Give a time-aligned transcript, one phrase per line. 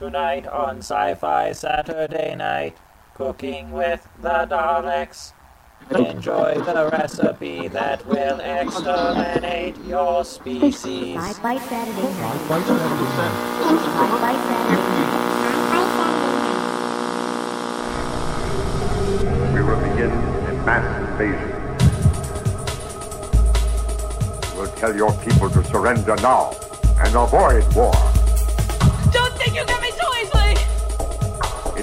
[0.00, 2.78] Tonight on Sci Fi Saturday Night,
[3.12, 5.34] cooking with the Daleks.
[5.90, 11.16] Enjoy the recipe that will exterminate your species.
[11.16, 12.40] Sci-Fi Saturday night.
[12.48, 13.32] Sci-Fi Saturday night.
[13.92, 15.20] Sci-Fi Saturday night.
[19.52, 21.50] We will begin a mass invasion.
[24.56, 26.52] We'll tell your people to surrender now
[27.04, 28.09] and avoid war.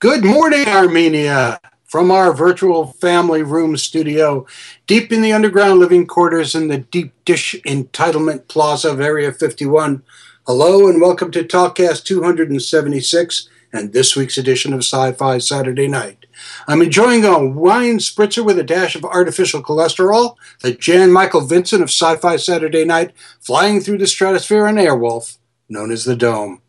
[0.00, 4.44] Good morning, Armenia, from our virtual family room studio,
[4.86, 10.02] deep in the underground living quarters in the deep dish entitlement plaza of Area 51.
[10.46, 16.26] Hello, and welcome to Talkcast 276 and this week's edition of Sci Fi Saturday Night.
[16.68, 21.82] I'm enjoying a wine spritzer with a dash of artificial cholesterol, the Jan Michael Vincent
[21.82, 26.60] of Sci Fi Saturday Night, flying through the stratosphere on Airwolf, known as the Dome.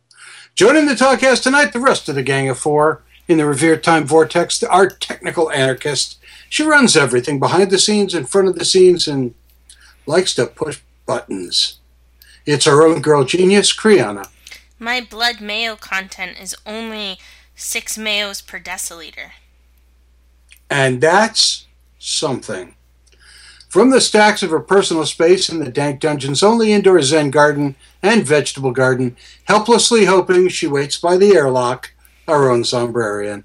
[0.56, 3.04] Joining the Talkcast tonight, the rest of the Gang of Four.
[3.28, 6.20] In the revered time vortex, the art technical anarchist.
[6.50, 9.34] She runs everything behind the scenes, in front of the scenes, and
[10.06, 11.80] likes to push buttons.
[12.46, 14.28] It's our own girl genius, Kriana.
[14.78, 17.18] My blood mayo content is only
[17.56, 19.32] six mayos per deciliter.
[20.70, 21.66] And that's
[21.98, 22.76] something.
[23.70, 27.76] From the stacks of her personal space in the dank dungeon's only indoor Zen garden
[28.02, 31.92] and vegetable garden, helplessly hoping she waits by the airlock,
[32.28, 33.44] our own Sombrarian.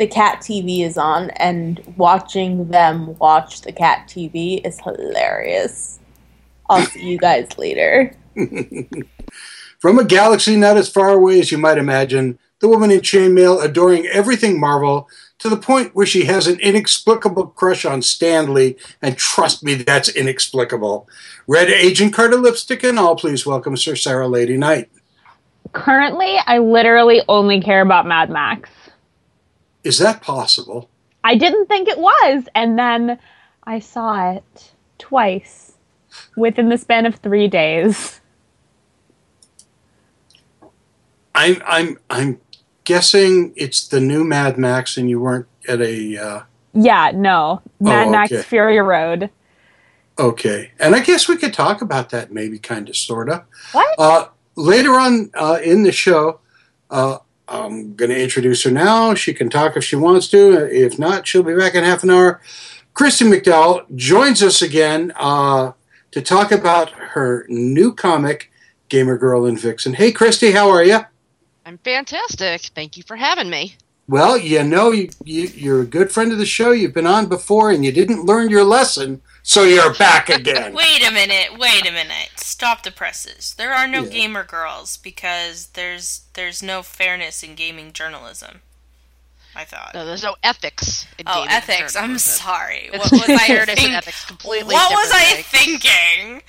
[0.00, 6.00] the cat TV is on, and watching them watch the cat TV is hilarious.
[6.70, 8.16] I'll see you guys later.
[9.78, 13.62] From a galaxy not as far away as you might imagine, the woman in chainmail
[13.62, 15.06] adoring everything Marvel
[15.38, 20.08] to the point where she has an inexplicable crush on Stanley, and trust me, that's
[20.08, 21.10] inexplicable.
[21.46, 24.90] Red Agent Carter lipstick and all, please welcome Sir Sarah Lady Knight.
[25.72, 28.68] Currently, I literally only care about Mad Max.
[29.84, 30.88] Is that possible?
[31.22, 33.18] I didn't think it was, and then
[33.64, 35.72] I saw it twice
[36.36, 38.20] within the span of three days.
[41.34, 42.40] I'm I'm I'm
[42.84, 46.16] guessing it's the new Mad Max, and you weren't at a.
[46.16, 46.42] Uh,
[46.74, 47.62] Yeah, no.
[47.78, 48.42] Mad Oh, Max okay.
[48.42, 49.30] Fury Road.
[50.18, 53.44] okay, and I guess we could talk about that, maybe, kind of, sorta.
[53.72, 53.94] What?
[53.98, 54.26] Uh,
[54.56, 56.40] later on uh, in the show,
[56.90, 57.18] uh,
[57.48, 59.14] I'm going to introduce her now.
[59.14, 60.66] She can talk if she wants to.
[60.72, 62.40] If not, she'll be back in half an hour.
[62.94, 65.72] Christy McDowell joins us again uh,
[66.12, 68.50] to talk about her new comic,
[68.88, 69.94] Gamer Girl and Vixen.
[69.94, 71.00] Hey, Christy, how are you?
[71.66, 72.62] I'm fantastic.
[72.74, 73.76] Thank you for having me.
[74.08, 76.72] Well, you know, you, you, you're a good friend of the show.
[76.72, 80.72] You've been on before and you didn't learn your lesson, so you're back again.
[80.74, 82.30] Wait a minute, wait a minute.
[82.36, 83.54] Stop the presses.
[83.54, 84.10] There are no Yeah.
[84.10, 88.60] gamer girls because there's there's no fairness in gaming journalism.
[89.54, 89.92] I thought.
[89.94, 91.06] No, there's no ethics.
[91.18, 91.96] In oh, gaming ethics.
[91.96, 92.88] I'm sorry.
[92.92, 93.94] It's What was I thinking?
[93.94, 95.46] ethics completely What was I things.
[95.46, 96.42] thinking?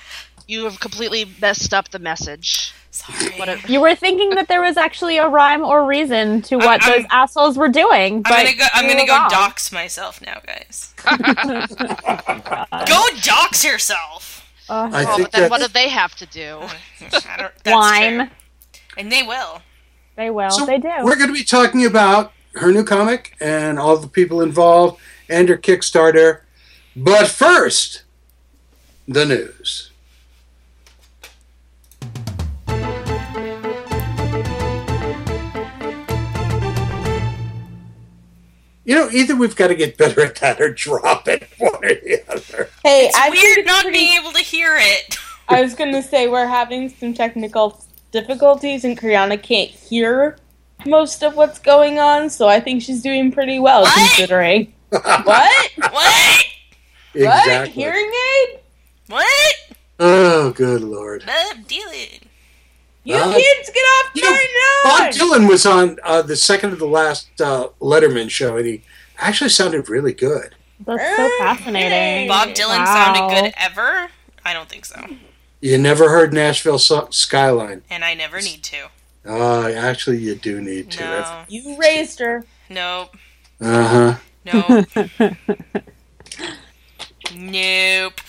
[0.46, 2.72] You have completely messed up the message.
[2.94, 3.32] Sorry.
[3.38, 6.82] What a- You were thinking that there was actually a rhyme or reason to what
[6.82, 8.16] I'm- those assholes were doing.
[8.16, 8.66] I'm but gonna go.
[8.74, 9.30] I'm gonna go wrong.
[9.30, 10.92] dox myself now, guys.
[12.86, 14.46] go dox yourself.
[14.68, 16.60] Uh, I well, think but then what do they have to do?
[17.00, 18.18] I Wine.
[18.18, 18.30] fair.
[18.98, 19.62] and they will.
[20.16, 20.50] they will.
[20.50, 20.90] So they do.
[21.02, 25.48] We're going to be talking about her new comic and all the people involved and
[25.48, 26.40] her Kickstarter.
[26.94, 28.02] But first,
[29.08, 29.90] the news.
[38.84, 41.80] You know, either we've got to get better at that or drop it, one or
[41.94, 42.68] the other.
[42.84, 45.16] Hey, It's I weird it's not pretty- being able to hear it.
[45.48, 50.38] I was gonna say we're having some technical difficulties, and Kriana can't hear
[50.86, 52.30] most of what's going on.
[52.30, 53.94] So I think she's doing pretty well What?
[53.94, 54.72] considering.
[54.88, 55.70] what?
[55.76, 56.44] What?
[57.14, 57.68] What?
[57.68, 58.60] Hearing aid?
[59.08, 59.54] What?
[60.00, 61.24] Oh, good lord.
[61.26, 62.22] Bob Dylan.
[63.04, 64.46] You Uh, kids get off you know, my
[64.84, 65.12] Bob!
[65.12, 68.82] Dylan was on uh, the second of the last uh, Letterman show, and he
[69.18, 70.54] actually sounded really good.
[70.84, 72.28] That's so fascinating.
[72.28, 72.84] Bob Dylan Wow.
[73.14, 74.08] sounded good ever?
[74.44, 75.00] I don't think so.
[75.60, 77.82] You never heard Nashville so- Skyline.
[77.90, 78.88] And I never need to.
[79.24, 81.00] Uh, actually, you do need to.
[81.04, 81.42] No.
[81.48, 82.44] You raised her.
[82.68, 83.16] Nope.
[83.60, 84.52] Uh huh.
[84.52, 84.88] Nope.
[87.34, 88.20] nope.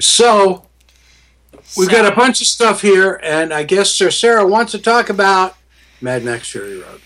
[0.00, 0.65] So,
[1.76, 5.08] we've got a bunch of stuff here, and I guess Sir Sarah wants to talk
[5.10, 5.56] about
[6.00, 7.00] Mad Max Fury Road.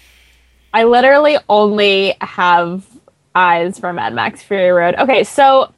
[0.73, 2.87] I literally only have
[3.35, 4.95] eyes for Mad Max Fury Road.
[4.97, 5.73] Okay, so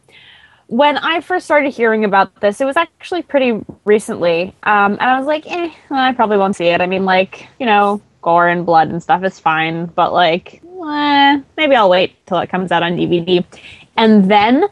[0.67, 5.19] when I first started hearing about this, it was actually pretty recently, um, and I
[5.19, 6.81] was like, eh, well, I probably won't see it.
[6.81, 11.41] I mean, like, you know, gore and blood and stuff is fine, but like, eh,
[11.57, 13.45] maybe I'll wait till it comes out on DVD.
[13.97, 14.65] And then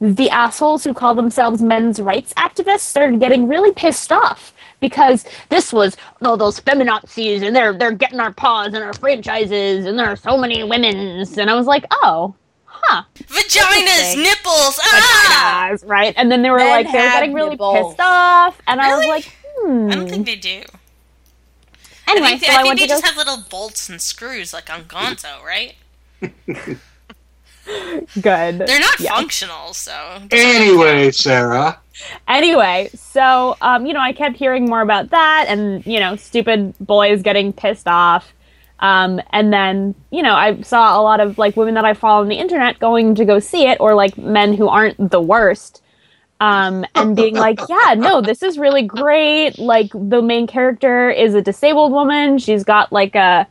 [0.00, 5.72] the assholes who call themselves men's rights activists started getting really pissed off because this
[5.72, 10.06] was oh those feminazis and they're they're getting our paws and our franchises and there
[10.06, 12.34] are so many women's and I was like oh
[12.64, 14.22] huh Vaginas, Interesting.
[14.22, 14.78] nipples.
[14.82, 15.68] Ah!
[15.72, 17.88] Vaginas, right and then they were Men like they were getting really nipples.
[17.88, 19.24] pissed off and I was like
[19.58, 20.62] hmm I don't think they do.
[22.06, 24.00] anyway I think, so I I, think they to go just have little bolts and
[24.00, 25.74] screws like on Gonzo, right?
[28.20, 29.14] good They're not Yeah.
[29.14, 29.92] functional, so.
[30.30, 31.78] Anyway, Sarah.
[32.26, 36.74] anyway, so um, you know, I kept hearing more about that, and you know, stupid
[36.80, 38.32] boys getting pissed off.
[38.80, 42.22] Um, and then you know, I saw a lot of like women that I follow
[42.22, 45.82] on the internet going to go see it, or like men who aren't the worst,
[46.40, 49.58] um, and being like, "Yeah, no, this is really great.
[49.58, 52.38] Like the main character is a disabled woman.
[52.38, 53.46] She's got like a."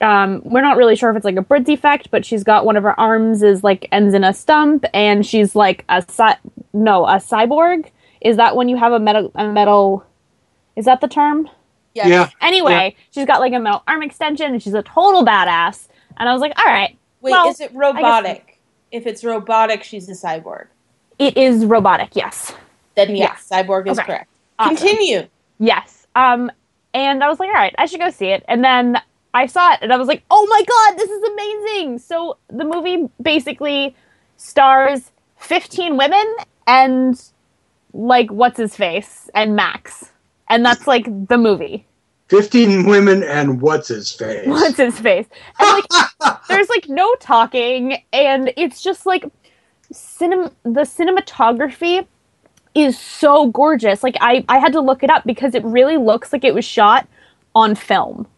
[0.00, 2.76] Um, we're not really sure if it's like a birth defect, but she's got one
[2.76, 6.38] of her arms is like ends in a stump, and she's like a cy-
[6.72, 7.90] no a cyborg.
[8.20, 10.04] Is that when you have a metal a metal?
[10.76, 11.48] Is that the term?
[11.94, 12.08] Yes.
[12.08, 12.30] Yeah.
[12.40, 15.88] Anyway, she's got like a metal arm extension, and she's a total badass.
[16.16, 18.58] And I was like, all right, Wait, Well, is it robotic?
[18.92, 20.66] If it's robotic, she's a cyborg.
[21.18, 22.10] it is robotic.
[22.14, 22.54] Yes,
[22.94, 24.06] Then yes, cyborg is Okay.
[24.06, 24.30] correct.
[24.58, 24.76] Awesome.
[24.76, 25.28] Continue.
[25.58, 26.06] yes.
[26.14, 26.50] Um,
[26.94, 28.44] and I was like, all right, I should go see it.
[28.48, 29.00] And then
[29.34, 31.98] I saw it, and I was like, oh my god, this is amazing.
[31.98, 33.94] So the movie basically
[34.36, 36.26] stars fifteen women
[36.66, 37.20] and
[37.92, 40.10] like what's his face and Max,
[40.48, 41.86] and that's like the movie.
[42.28, 44.46] 15 women and what's his face?
[44.46, 45.26] what's his face
[45.58, 49.24] and like there's like no talking and it's just like
[49.92, 52.06] cinem- the cinematography
[52.76, 56.32] is so gorgeous like I, I had to look it up because it really looks
[56.32, 57.08] like it was shot
[57.56, 58.28] on film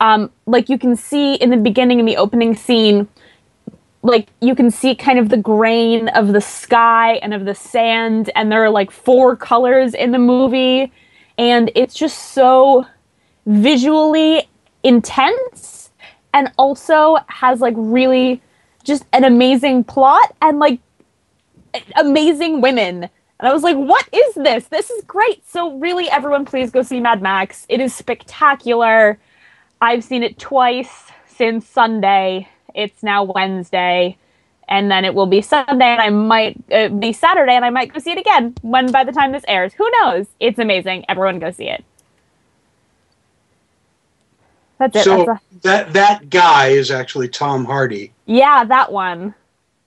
[0.00, 3.08] um like you can see in the beginning in the opening scene
[4.02, 8.30] like you can see kind of the grain of the sky and of the sand
[8.36, 10.92] and there are like four colors in the movie
[11.38, 12.86] and it's just so
[13.46, 14.48] visually
[14.82, 15.90] intense
[16.32, 18.40] and also has like really
[18.84, 20.80] just an amazing plot and like
[21.96, 23.08] amazing women.
[23.38, 24.66] And I was like, what is this?
[24.68, 25.46] This is great.
[25.48, 27.66] So, really, everyone, please go see Mad Max.
[27.68, 29.18] It is spectacular.
[29.80, 32.48] I've seen it twice since Sunday.
[32.74, 34.16] It's now Wednesday.
[34.68, 37.92] And then it will be Sunday, and I might uh, be Saturday, and I might
[37.92, 39.72] go see it again when by the time this airs.
[39.74, 40.26] Who knows?
[40.40, 41.04] It's amazing.
[41.08, 41.84] Everyone go see it.
[44.78, 45.04] That's it.
[45.04, 49.34] So That's a- that that guy is actually Tom Hardy yeah, that one.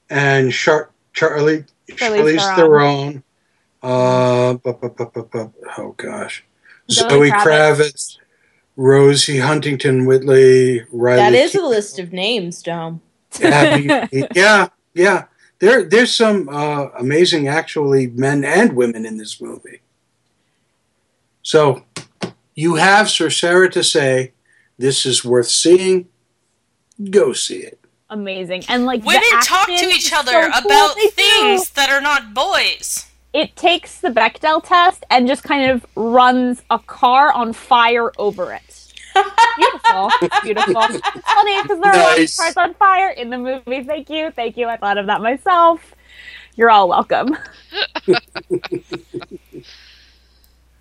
[0.09, 3.11] and Char- Charlie Charlize Charlize Theron.
[3.11, 3.23] Theron.
[3.83, 6.43] Uh, bu- bu- bu- bu- bu- oh gosh,
[6.89, 7.43] Zoe Zoe Kravitz.
[7.43, 8.17] Kravitz,
[8.79, 11.17] Rosie Huntington Whiteley, Riley.
[11.17, 13.01] That is Keough, a list of names, Dom.
[13.43, 15.25] Abby- yeah, yeah.
[15.59, 19.81] There, there's some uh, amazing, actually, men and women in this movie.
[21.41, 21.83] So,
[22.55, 24.31] you have Sir Sarah to say
[24.77, 26.07] this is worth seeing.
[27.09, 27.79] Go see it.
[28.09, 28.63] Amazing.
[28.69, 30.71] And like Women talk to each other so cool.
[30.71, 31.09] about They do.
[31.15, 33.07] things that are not boys.
[33.33, 38.53] It takes the Bechdel test and just kind of runs a car on fire over
[38.53, 38.61] it.
[39.57, 40.11] Beautiful.
[40.43, 40.81] Beautiful.
[40.89, 42.37] It's funny because there are lots Nice.
[42.37, 43.83] cars on fire in the movie.
[43.83, 44.31] Thank you.
[44.31, 44.67] Thank you.
[44.67, 45.93] I thought of that myself.
[46.55, 47.37] You're all welcome.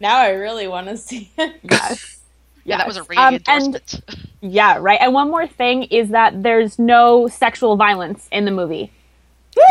[0.00, 1.56] Now I really want to see it.
[1.70, 2.20] Yes.
[2.64, 3.08] Yeah, that was a Yes.
[3.08, 4.02] ringing Um, and-
[4.40, 4.98] Yeah, right.
[5.00, 8.92] And one more thing is that there's no sexual violence in the movie.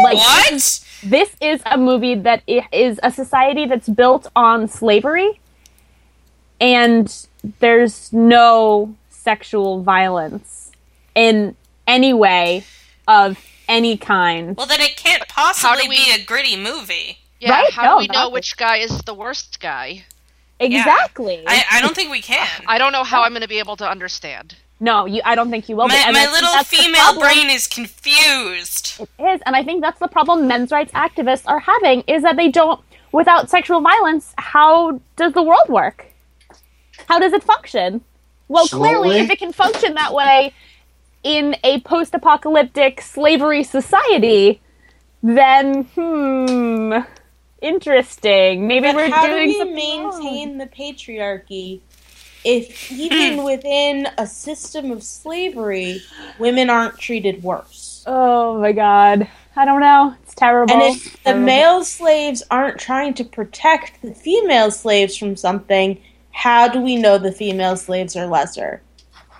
[0.04, 0.52] Like What?
[1.04, 5.40] this is a movie that is a society that's built on slavery
[6.60, 7.27] and
[7.60, 10.72] there's no sexual violence
[11.16, 12.64] in any way
[13.08, 14.56] of any kind.
[14.56, 17.20] Well, then it can't possibly we- be a gritty movie.
[17.40, 17.72] Yeah, Right?
[17.72, 20.06] how No, do we know not- which guy is the worst guy?
[20.60, 21.44] Exactly.
[21.48, 22.48] I, I don't think we can.
[22.68, 24.56] I don't know how I'm going to be able to understand.
[24.80, 25.88] no, you I don't think you will.
[25.88, 29.00] My, my I little that's female brain is confused.
[29.20, 32.38] It is, and I think that's the problem men's rights activists are having is that
[32.38, 32.80] they don't
[33.12, 36.07] without sexual violence, how does the world work?
[37.08, 38.02] How does it function?
[38.48, 40.54] Well, clearly, if it can function that way
[41.24, 44.62] in a post apocalyptic slavery society,
[45.22, 47.00] then, hmm,
[47.62, 48.68] interesting.
[48.68, 50.24] Maybe But we're how do doing we something wrong.
[50.24, 51.82] maintain the patriarchy
[52.44, 56.02] if even within a system of slavery,
[56.40, 58.04] women aren't treated worse?
[58.08, 59.28] Oh my god.
[59.56, 60.16] I don't know.
[60.24, 60.74] It's terrible.
[60.74, 66.00] And if the male slaves aren't trying to protect the female slaves from something,
[66.38, 68.80] how do we know the female slaves are lesser?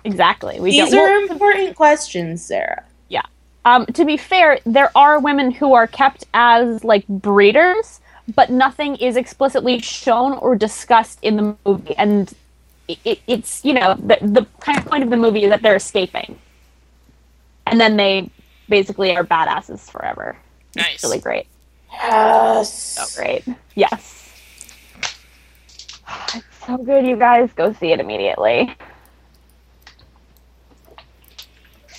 [0.02, 0.58] Exactly.
[0.58, 2.82] We These don't- are well, important questions, Sarah.
[3.08, 3.22] Yeah.
[3.64, 8.00] Um, to be fair, there are women who are kept as like breeders,
[8.34, 12.34] but nothing is explicitly shown or discussed in the movie, and
[12.88, 15.62] it, it, it's you know the the kind of point of the movie is that
[15.62, 16.36] they're escaping,
[17.66, 18.28] and then they
[18.68, 20.36] basically are badasses forever.
[20.74, 20.94] Nice.
[20.94, 21.46] It's really great.
[21.92, 22.72] Yes.
[22.74, 23.44] So great.
[23.76, 24.14] Yes.
[26.68, 27.50] It's so good, you guys.
[27.54, 28.76] Go see it immediately.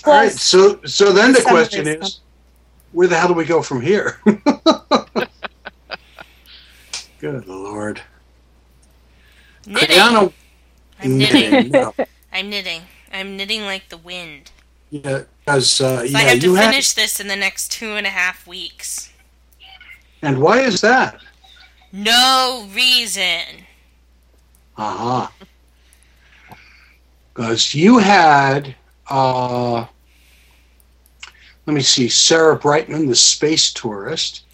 [0.06, 2.20] All right, so so then the question is is,
[2.92, 4.20] where the hell do we go from here?
[7.20, 8.02] Good lord,
[9.66, 9.96] Knitting.
[9.98, 10.34] Kriana,
[11.00, 11.52] I'm knitting.
[11.52, 11.94] knitting, no.
[12.34, 12.84] I'm knitting.
[13.12, 14.52] I'm knitting like the wind.
[14.90, 16.70] yeah, because uh, So yeah, I have you to have.
[16.72, 19.12] finish this in the next two and a half weeks.
[20.22, 21.22] And why is that?
[21.92, 23.66] No reason.
[24.80, 26.56] Uh huh.
[27.34, 28.74] Because you had,
[29.10, 29.86] uh,
[31.66, 34.46] let me see, Sarah Brightman, the space tourist.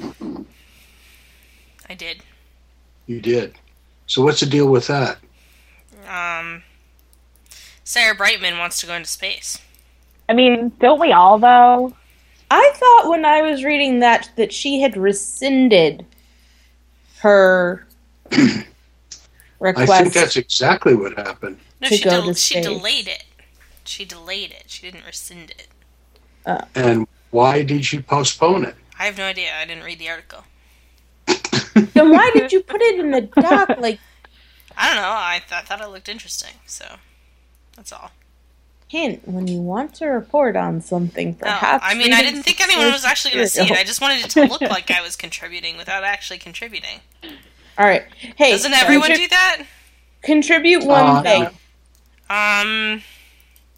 [0.00, 2.22] I did.
[3.06, 3.56] You did.
[4.06, 5.18] So what's the deal with that?
[6.08, 6.62] Um,
[7.84, 9.58] Sarah Brightman wants to go into space.
[10.30, 11.94] I mean, don't we all though?
[12.50, 16.06] I thought when I was reading that that she had rescinded
[17.18, 17.86] her
[19.72, 19.90] request.
[19.92, 21.58] I think that's exactly what happened.
[21.80, 23.24] No, she, go del- she delayed it.
[23.84, 24.64] She delayed it.
[24.68, 25.68] She didn't rescind it.
[26.46, 26.64] Uh.
[26.74, 28.74] And why did she postpone it?
[28.98, 29.50] I have no idea.
[29.60, 30.44] I didn't read the article.
[31.94, 33.70] then why did you put it in the doc?
[33.78, 33.98] Like,
[34.76, 35.10] I don't know.
[35.10, 36.54] I, th- I thought it looked interesting.
[36.66, 36.84] So
[37.76, 38.10] that's all.
[38.88, 41.84] hint when you want to report on something, No, perhaps.
[41.86, 43.72] I mean, I didn't think anyone was actually going to see it.
[43.72, 47.00] I just wanted it to look like I was contributing without actually contributing.
[47.78, 48.04] All right.
[48.36, 49.62] Hey, Doesn't everyone contrib- do that?
[50.22, 51.48] contribute one Uh, thing?
[52.30, 53.02] Um,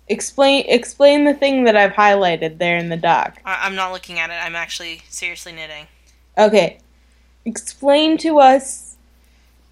[0.08, 3.38] Explain explain the thing that I've highlighted there in the doc.
[3.44, 4.34] I- I'm not looking at it.
[4.34, 5.88] I'm actually seriously knitting.
[6.38, 6.78] Okay.
[7.44, 8.94] Explain to us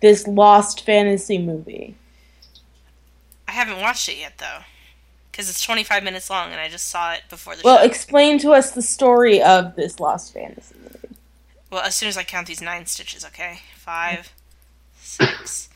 [0.00, 1.95] this lost fantasy movie.
[3.47, 4.64] I haven't watched it yet though,
[5.31, 7.85] because it's 25 minutes long, and I just saw it before the Well, show.
[7.85, 11.14] explain to us the story of this lost fantasy movie.
[11.71, 13.61] well, as soon as I count these nine stitches, okay?
[13.85, 14.33] Five,
[15.00, 15.69] six.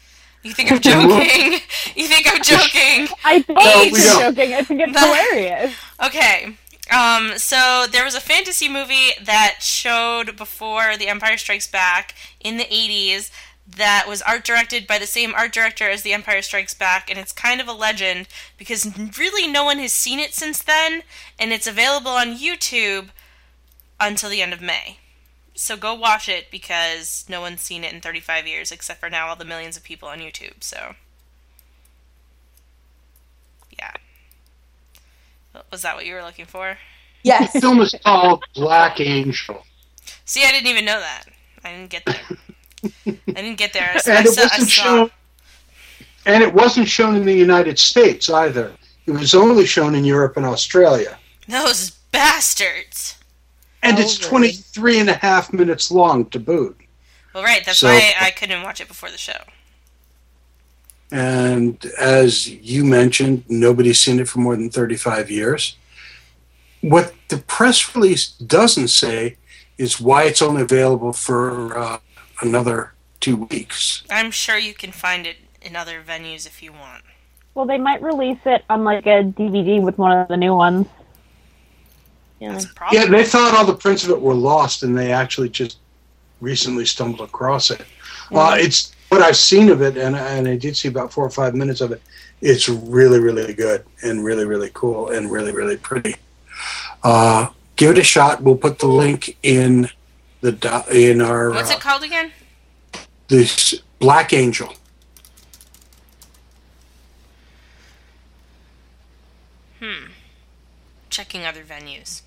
[0.42, 1.60] You think I'm joking?
[1.96, 3.08] you think I'm joking?
[3.24, 4.54] I don't No, think you're joking.
[4.54, 5.00] I think it's No.
[5.00, 5.74] hilarious.
[6.04, 6.56] Okay.
[6.90, 12.56] Um, so there was a fantasy movie that showed before The Empire Strikes Back in
[12.56, 13.30] the 80s
[13.66, 17.18] that was art directed by the same art director as The Empire Strikes Back, and
[17.18, 21.02] it's kind of a legend because really no one has seen it since then,
[21.38, 23.08] and it's available on YouTube
[24.00, 24.98] until the end of May.
[25.58, 29.26] So go watch it because no one's seen it in 35 years except for now
[29.26, 30.94] all the millions of people on YouTube, so.
[33.76, 33.90] Yeah.
[35.72, 36.78] Was that what you were looking for?
[37.24, 37.52] Yes.
[37.52, 39.64] The film is called Black Angel.
[40.24, 41.24] See, I didn't even know that.
[41.64, 42.38] I didn't get there.
[43.28, 43.90] I didn't get there.
[43.92, 45.10] I, and I it wasn't saw- shown
[46.24, 48.72] and it wasn't shown in the United States either.
[49.06, 51.18] It was only shown in Europe and Australia.
[51.48, 53.17] those bastards.
[53.82, 56.76] And it's 23 and a half minutes long to boot.
[57.34, 57.64] Well, right.
[57.64, 59.38] That's So- why I couldn't watch it before the show.
[61.10, 65.76] And as you mentioned, nobody's seen it for more than 35 years.
[66.80, 69.36] What the press release doesn't say
[69.78, 71.98] is why it's only available for uh,
[72.42, 74.02] another two weeks.
[74.10, 77.02] I'm sure you can find it in other venues if you want.
[77.54, 80.86] Well, they might release it on like a DVD with one of the new ones.
[82.40, 82.60] Yeah.
[82.92, 85.78] Yeah, they thought all the prints of it were lost, and they actually just
[86.40, 87.84] recently stumbled across it.
[88.30, 91.30] Uh, it's what I've seen of it, and and I did see about four or
[91.30, 92.02] five minutes of it.
[92.40, 96.16] It's really, really good, and really, really cool, and really, really pretty.
[97.02, 98.42] Uh, give it a shot.
[98.42, 99.88] We'll put the link in
[100.40, 102.30] the do- in our What's uh, it called again?
[103.28, 104.72] this Black Angel.
[109.80, 110.10] Hmm.
[111.10, 112.22] Checking other venues.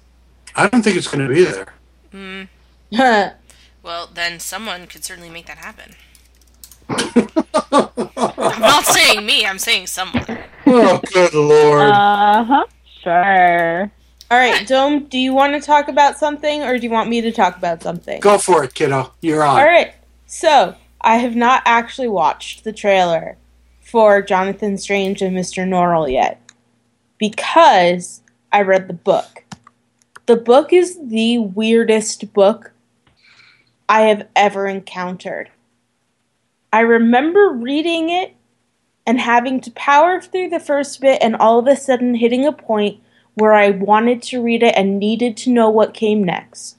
[0.56, 1.74] I don't think it's going to be there.
[2.12, 3.32] Hmm.
[3.84, 5.96] Well, then someone could certainly make that happen.
[6.88, 10.38] I'm not saying me, I'm saying someone.
[10.68, 11.90] Oh, good lord.
[11.90, 12.66] Uh huh.
[13.02, 13.92] Sure.
[14.30, 17.22] All right, Dome, do you want to talk about something or do you want me
[17.22, 18.20] to talk about something?
[18.20, 19.12] Go for it, kiddo.
[19.22, 19.60] You're on.
[19.60, 19.94] All right.
[20.28, 23.38] So, I have not actually watched the trailer
[23.82, 25.68] for Jonathan Strange and Mr.
[25.68, 26.40] Norrell yet
[27.18, 29.44] because I read the book.
[30.32, 32.72] The book is the weirdest book
[33.90, 35.50] I have ever encountered.
[36.72, 38.34] I remember reading it
[39.06, 42.54] and having to power through the first bit and all of a sudden hitting a
[42.54, 43.02] point
[43.34, 46.78] where I wanted to read it and needed to know what came next.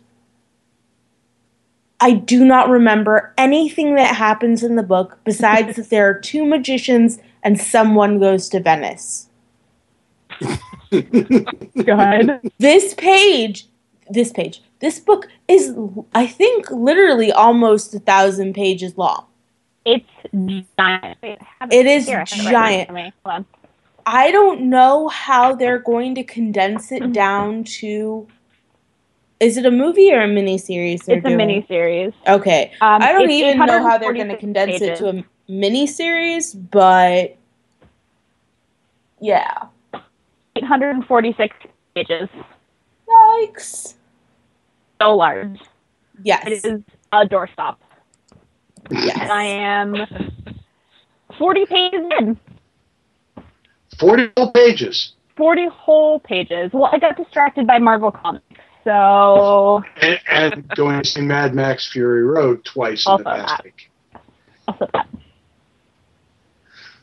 [2.01, 6.47] I do not remember anything that happens in the book besides that there are two
[6.47, 9.29] magicians and someone goes to Venice.
[10.93, 12.53] Good.
[12.59, 13.67] This page,
[14.11, 15.75] this page, this book is,
[16.15, 19.27] I think, literally almost a thousand pages long.
[19.85, 20.05] It's
[20.79, 21.19] giant.
[21.23, 21.39] Wait,
[21.71, 22.79] It is here, I it right giant.
[22.79, 23.13] next to me.
[23.25, 23.47] Hold on.
[24.05, 28.27] I don't know how they're going to condense it down to.
[29.41, 31.01] Is it a movie or a miniseries?
[31.01, 31.37] It's a doing?
[31.37, 32.13] mini series.
[32.29, 32.73] Okay.
[32.81, 35.87] Um, I don't even know how they're going to 846 condense it to a mini
[35.87, 37.37] series, but
[39.21, 39.67] yeah.
[40.67, 41.57] 846
[41.95, 42.29] pages.
[43.09, 43.95] Yikes.
[45.01, 45.59] So large.
[46.23, 46.47] Yes.
[46.47, 46.65] It is
[47.13, 47.77] a doorstop.
[48.91, 49.19] Yes.
[49.19, 49.97] And I am
[51.39, 52.39] 40 pages in.
[53.99, 55.13] 40 whole pages.
[55.37, 56.71] 40 whole pages.
[56.73, 58.45] Well, I got distracted by Marvel Comics.
[58.85, 63.49] So, And, and going to see Mad Max Fury Road twice in the Also past
[63.59, 63.65] that.
[63.65, 63.91] week.
[64.69, 65.09] also that.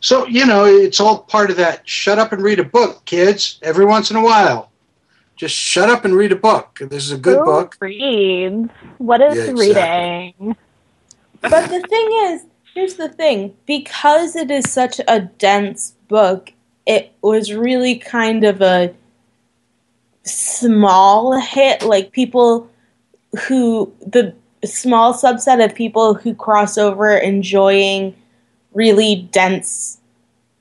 [0.02, 3.60] So, you know, it's all part of that shut up and read a book, kids,
[3.62, 4.72] every once in a while.
[5.36, 6.80] Just shut up and read a book.
[6.82, 7.78] This is a good Who book.
[7.80, 8.70] reads?
[8.98, 10.36] What is Yeah, exactly.
[10.38, 10.56] reading?
[11.42, 16.52] But the thing is, here's the thing because it is such a dense book,
[16.86, 18.94] it was really kind of a
[20.24, 21.84] small hit.
[21.84, 22.70] Like people
[23.48, 24.34] who, the
[24.66, 28.14] small subset of people who cross over enjoying
[28.74, 29.99] really dense,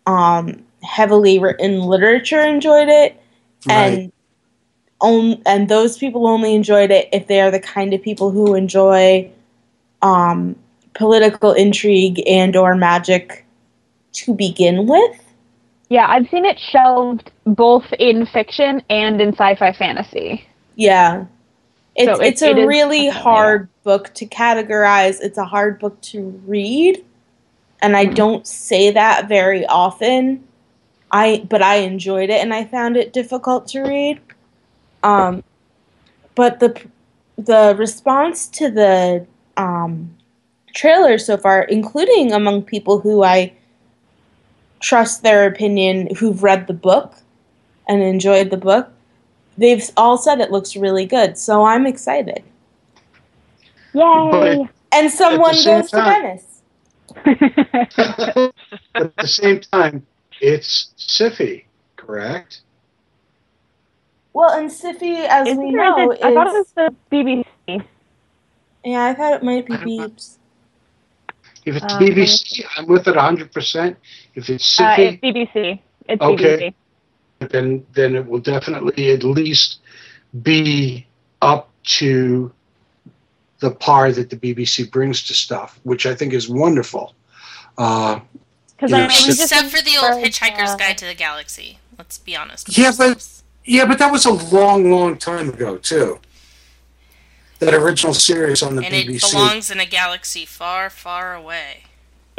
[0.09, 3.21] um, heavily written literature enjoyed it.
[3.69, 4.11] And
[5.01, 8.55] on, and those people only enjoyed it if they are the kind of people who
[8.55, 9.31] enjoy
[10.01, 10.57] um,
[10.95, 13.45] political intrigue and or magic
[14.13, 15.21] to begin with.
[15.91, 20.47] Yeah, I've seen it shelved both in fiction and in sci-fi fantasy.
[20.77, 21.27] Yeah.
[21.97, 25.21] It's So it- it's a it is really definitely, hard book to categorize.
[25.21, 27.05] It's a hard book to read.
[27.81, 28.11] And Mm-hmm.
[28.11, 30.45] I don't say that very often.
[31.11, 34.21] I but I enjoyed it and I found it difficult to read.
[35.03, 35.43] Um
[36.35, 36.81] but the
[37.37, 40.17] the response to the um
[40.75, 43.53] trailer so far, including among people who I
[44.81, 47.15] trust their opinion who've read the book
[47.89, 48.91] and enjoyed the book,
[49.57, 51.39] they've all said it looks really good.
[51.39, 52.45] So I'm excited.
[53.95, 54.69] Yay!
[54.93, 56.48] And someone same goes to Venice.
[57.25, 58.55] But
[58.95, 60.07] at the same time,
[60.41, 61.65] it's Syfy,
[61.97, 62.61] correct?
[64.33, 67.85] Well, and Syfy, as Isn't we there- know, I thought it is was the BBC.
[68.85, 69.05] yeah.
[69.07, 70.37] I thought it might be Beeps.
[71.65, 73.97] If it's Um, BBC, I'm with it 100%.
[74.35, 75.81] If it's Uh, it's BBC.
[76.09, 76.75] It's Okay.
[77.41, 77.49] BBC.
[77.51, 79.79] then then it will definitely at least
[80.43, 81.07] be
[81.43, 82.53] up to
[83.61, 87.15] the par that the BBC brings to stuff, which I think is wonderful.
[87.77, 88.21] Uh,
[88.77, 91.79] Because Yeah, I was just Except for the old Hitchhiker's uh, Guide to the Galaxy.
[91.97, 92.69] Let's be honest.
[92.69, 93.27] with Yeah, but-
[93.65, 96.21] yeah, but that was a long, long time ago too.
[97.59, 99.33] That original series on the and it BBC.
[99.33, 101.83] belongs in a galaxy far, far away.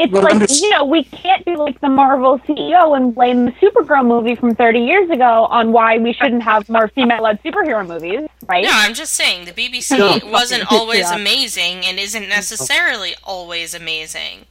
[0.02, 3.44] It's Well, like I'm you know we can't be like the Marvel CEO and blame
[3.46, 7.86] the Supergirl movie from 30 years ago on why we shouldn't have more female-led superhero
[7.86, 8.64] movies, right?
[8.64, 10.20] No, I'm just saying the BBC No.
[10.32, 11.16] wasn't always Yeah.
[11.16, 14.46] amazing and isn't necessarily always amazing.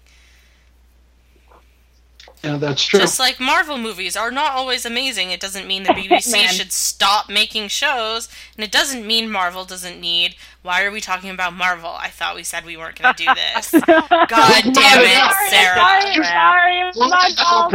[2.44, 3.00] yeah, that's true.
[3.00, 7.28] Just like Marvel movies are not always amazing, it doesn't mean the BBC should stop
[7.28, 10.36] making shows, and it doesn't mean Marvel doesn't need.
[10.68, 11.88] Why are we talking about Marvel?
[11.88, 13.70] I thought we said we weren't going to do this.
[13.70, 14.34] God damn
[14.68, 15.76] it, Sorry, Sarah.
[15.78, 17.72] Sorry, sorry, it was my fault.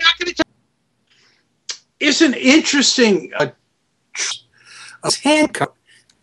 [0.00, 0.36] Not
[1.98, 3.48] It's an interesting uh,
[4.14, 5.70] tr- handcuff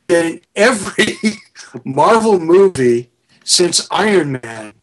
[0.07, 1.17] in every
[1.83, 3.11] Marvel movie
[3.43, 4.75] since Iron Man.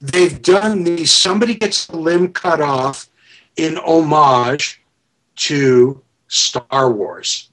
[0.00, 3.10] They've done the somebody gets the limb cut off
[3.58, 4.82] in homage
[5.36, 7.50] to Star Wars.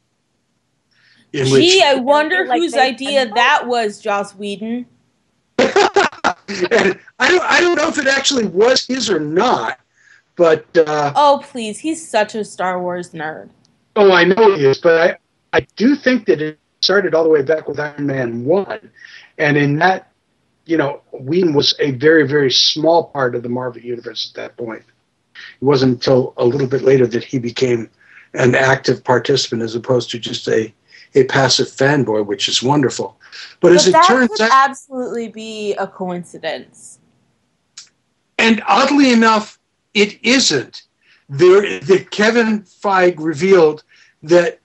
[1.33, 4.85] In Gee, I wonder Like whose they- idea that was, Joss Whedon.
[5.57, 9.79] and I don't, I don't know if it actually was his or not,
[10.35, 13.49] but uh, Oh, please, he's such a Star Wars nerd.
[13.95, 14.77] oh, I know he is.
[14.79, 15.19] But
[15.53, 18.91] I, I do think that it started all the way back with Iron Man one,
[19.37, 20.11] and in that,
[20.65, 24.57] you know, Whedon was a very, very small part of the Marvel universe at that
[24.57, 24.83] point.
[25.61, 27.89] It wasn't until a little bit later that he became
[28.33, 30.73] an active participant as opposed to just a,
[31.15, 33.17] a passive fanboy, which is wonderful.
[33.59, 36.99] But as But it that turns could out, absolutely be a coincidence.
[38.37, 39.59] And oddly enough,
[39.93, 40.83] it isn't.
[41.29, 43.83] There, that Kevin Feige revealed
[44.23, 44.59] that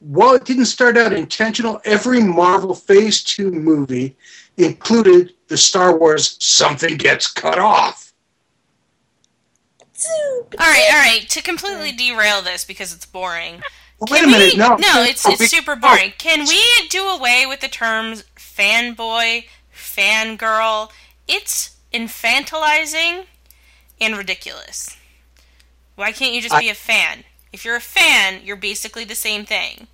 [0.00, 4.16] while it didn't start out intentional, every Marvel Phase 2 movie
[4.56, 8.12] included the Star Wars something gets cut off.
[10.08, 11.28] All right, all right.
[11.28, 13.62] To completely derail this because it's boring.
[13.98, 14.76] Well, wait Can a minute, we- no.
[14.76, 15.76] no, it's Oh, it's super oh.
[15.76, 16.12] boring.
[16.18, 20.90] Can we do away with the terms fanboy, fangirl?
[21.26, 23.24] It's infantilizing
[24.00, 24.96] and ridiculous.
[25.94, 27.24] Why can't you just be a fan?
[27.52, 29.86] If you're a fan, you're basically the same thing.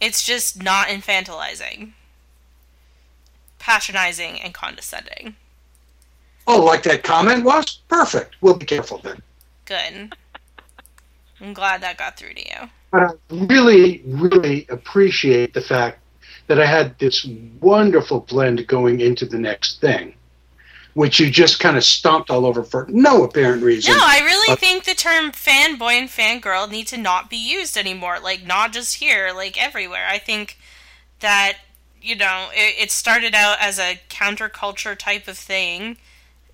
[0.00, 1.92] It's just not infantilizing,
[3.60, 5.36] patronizing, and condescending.
[6.48, 7.78] Oh, like that comment was?
[7.86, 8.34] Perfect.
[8.40, 9.22] We'll be careful then.
[9.66, 10.16] Good.
[11.42, 12.68] I'm glad that got through to you.
[12.92, 15.98] But I really, really appreciate the fact
[16.46, 17.26] that I had this
[17.60, 20.14] wonderful blend going into the next thing,
[20.94, 23.94] which you just kind of stomped all over for no apparent reason.
[23.94, 27.76] No, I really Uh, think the term fanboy and fangirl need to not be used
[27.76, 28.18] anymore.
[28.20, 30.06] Like, not just here, like everywhere.
[30.08, 30.58] I think
[31.20, 31.58] that,
[32.00, 35.96] you know, it, it started out as a counterculture type of thing.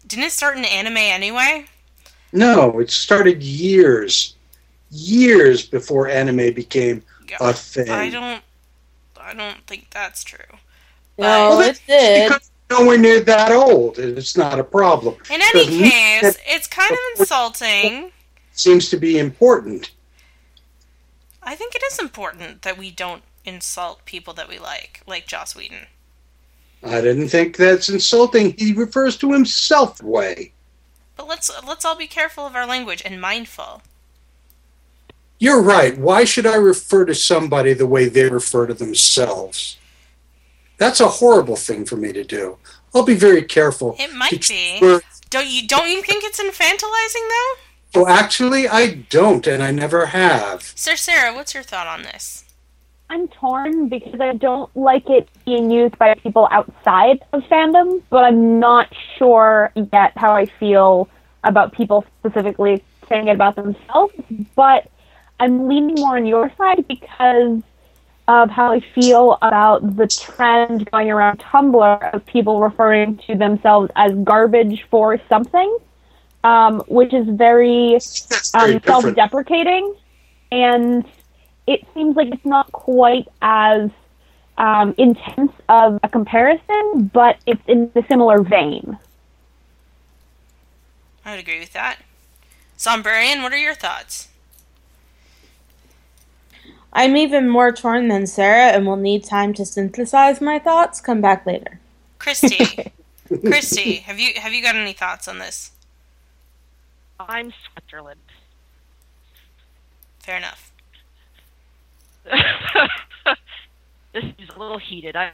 [0.07, 1.67] Didn't it start in anime anyway?
[2.33, 4.37] No, it started years,
[4.91, 7.03] years before anime became
[7.41, 7.91] a thing.
[7.91, 8.43] I don't.
[9.21, 10.39] I don't think that's true.
[11.19, 12.29] No, Well, it did.
[12.29, 13.99] Because it's nowhere near that old.
[13.99, 15.17] It's not a problem.
[15.31, 18.13] In any case, it's kind of insulting.
[18.53, 19.91] seems to be important.
[21.43, 25.55] I think it is important that we don't insult people that we like, like Joss
[25.55, 25.87] Whedon.
[26.83, 28.55] I didn't think that's insulting.
[28.57, 30.53] He refers to himself way.
[31.17, 33.83] But let's let's all be careful of our language and mindful.
[35.39, 35.97] You're right.
[35.97, 39.77] Why should I refer to somebody the way they refer to themselves?
[40.79, 42.59] That's a horrible thing for me to do.
[42.95, 43.97] I'll be very careful.
[43.99, 44.79] It might be.
[44.81, 48.01] refer- Don't you don't you think it's infantilizing though?
[48.03, 50.63] Well, actually, I don't, and I never have.
[50.75, 52.45] Sir Sarah, what's your thought on this?
[53.11, 58.25] I'm torn because I don't like it being used by people outside of fandom, but
[58.25, 61.09] I'm not sure yet how I feel
[61.45, 64.13] about people specifically saying it about themselves.
[64.55, 64.91] But
[65.41, 67.63] I'm leaning more on your side because
[68.29, 73.91] of how I feel about the trend going around Tumblr of people referring to themselves
[73.97, 75.79] as garbage for something,
[76.45, 79.95] um, which is very That's very um, self-deprecating,
[80.53, 81.05] and
[81.67, 83.91] it seems like it's not quite as
[84.59, 88.99] um, intense of a comparison, but it's in a similar vein.
[91.25, 91.99] I would agree with that.
[92.77, 94.29] Sombrarian, what are your thoughts?
[96.99, 101.01] I'm even more torn than Sarah and will need time to synthesize my thoughts.
[101.01, 101.79] Come back later.
[102.19, 102.93] Christy.
[103.47, 105.71] Christy, have you have you got any thoughts on this?
[107.21, 108.19] I'm Switzerland.
[110.19, 110.73] Fair enough.
[114.13, 115.15] this is a little heated.
[115.15, 115.31] I,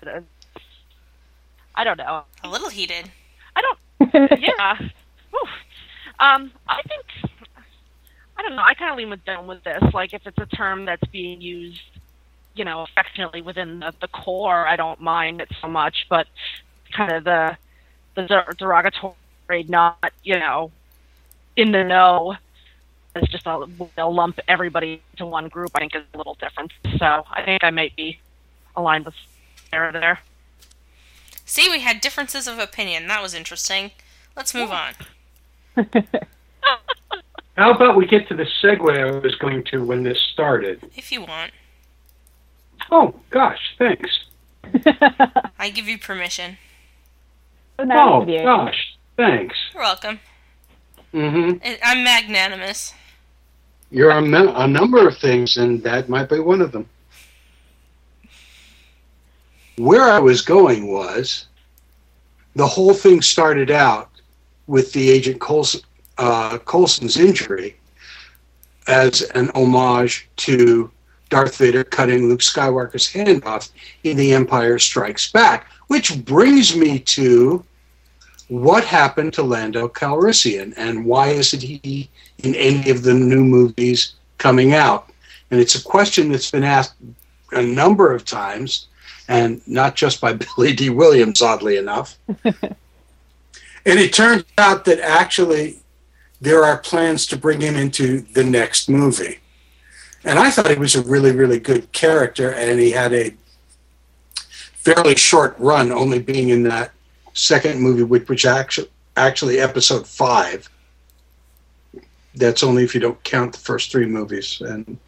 [1.74, 2.24] I don't know.
[2.42, 3.11] A little heated.
[3.57, 3.79] I don't.
[4.38, 4.79] yeah.
[6.20, 7.33] Um, I think.
[8.37, 8.62] I don't know.
[8.62, 9.83] I kind of lean with them with this.
[9.92, 11.83] Like, if it's a term that's being used,
[12.55, 16.07] you know, affectionately within the, the core, I don't mind it so much.
[16.09, 16.27] But
[16.92, 17.57] kind of the
[18.14, 20.70] the der- derogatory, not you know,
[21.57, 22.37] in the know,
[23.16, 25.70] is just a they'll lump everybody into one group.
[25.75, 26.73] I think is a little different.
[26.99, 28.18] So I think I might be
[28.77, 29.14] aligned with
[29.70, 30.20] Sarah there.
[31.44, 33.07] See, we had differences of opinion.
[33.09, 33.92] That was interesting.
[34.37, 34.94] Let's move on.
[37.56, 40.90] How about we get to the segue I was going to when this started?
[40.96, 41.52] If you want.
[42.90, 44.10] Oh, gosh, thanks.
[45.58, 46.58] I give you permission.
[47.78, 48.42] So nice oh, you.
[48.42, 49.56] gosh, thanks.
[49.72, 50.20] You're welcome.
[51.12, 52.92] hmm I- I'm magnanimous.
[53.90, 56.88] You're a, me- a number of things, and that might be one of them.
[59.76, 61.46] Where I was going was
[62.56, 64.10] the whole thing started out
[64.66, 65.80] with the Agent Coulson,
[66.18, 67.77] uh, Coulson's injury
[68.87, 70.90] as an homage to
[71.31, 73.70] Darth Vader cutting Luke Skywalker's hand off
[74.05, 75.66] in The Empire Strikes Back.
[75.88, 77.64] Which brings me to
[78.48, 82.09] what happened to Lando Calrissian and why isn't he
[82.42, 85.11] in any of the new movies coming out?
[85.50, 86.94] And it's a question that's been asked
[87.53, 88.88] a number of times,
[89.29, 92.18] and not just by Billy Dee Williams, oddly enough.
[92.44, 92.77] and
[93.85, 95.79] it turns out that actually
[96.40, 99.38] there are plans to bring him into the next movie.
[100.25, 103.35] And I thought he was a really, really good character, and he had a
[104.35, 106.92] fairly short run, only being in that
[107.35, 110.68] second movie, which was actually actually episode five.
[112.35, 114.99] That's only if you don't count the first three movies, and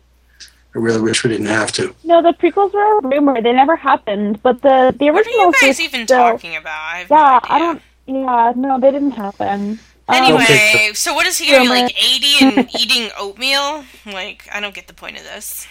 [0.74, 1.94] I really wish we didn't have to.
[2.04, 3.40] No, the prequels were a rumor.
[3.42, 4.42] They never happened.
[4.42, 6.78] But the the What are you guys even still- talking about?
[6.78, 7.50] I have no Yeah, idea.
[7.50, 7.82] I don't.
[8.08, 9.80] Yeah, no, they didn't happen.
[10.08, 13.84] Um, Anyway, so what is he gonna be like eighty and eating oatmeal?
[14.06, 15.66] Like, I don't get the point of this.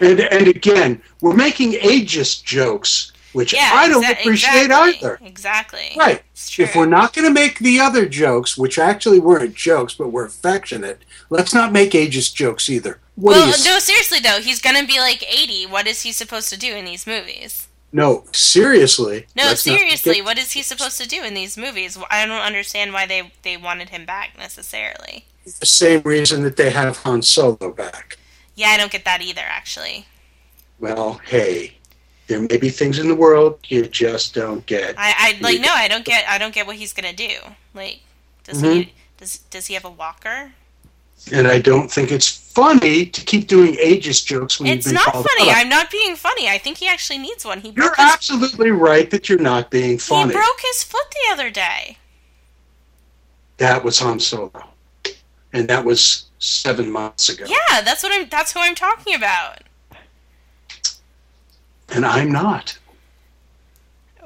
[0.00, 5.18] And and again, we're making ageist jokes, which Yeah, I don't exa- appreciate exactly, either.
[5.24, 5.92] Exactly.
[5.96, 6.22] Right.
[6.58, 10.24] If we're not going to make the other jokes, which actually weren't jokes but were
[10.26, 12.98] affectionate, let's not make ageist jokes either.
[13.14, 15.64] What well, no, seriously though, he's gonna be like eighty.
[15.64, 17.65] What is he supposed to do in these movies?
[17.92, 19.26] No, seriously.
[19.34, 21.96] No, not seriously, what is he supposed to do in these movies?
[22.10, 25.24] I don't understand why they they wanted him back necessarily.
[25.60, 28.18] the same reason that they have Han Solo back.
[28.54, 29.42] Yeah, I don't get that either.
[29.42, 30.06] Actually,
[30.80, 31.76] Well, hey,
[32.26, 34.94] there may be things in the world you just don't get.
[34.98, 37.36] I, I like no, I don't get I don't get what he's gonna do.
[37.72, 38.00] Like,
[38.44, 38.72] does Mhm.
[38.74, 40.52] he does does he have a walker?
[41.32, 45.02] And I don't think it's funny to keep doing ageist jokes when It's you've been
[45.14, 45.50] not funny.
[45.50, 46.48] I'm not being funny.
[46.48, 47.60] I think he actually needs one.
[47.60, 50.32] He You're broke his, absolutely right that you're not being funny.
[50.32, 51.98] he broke his foot the other day.
[53.58, 54.52] That was Han Solo.
[55.52, 57.46] And that was seven months ago.
[57.48, 58.28] Yeah, that's what I'm.
[58.28, 59.60] That's who I'm talking about.
[61.88, 62.78] And I'm not.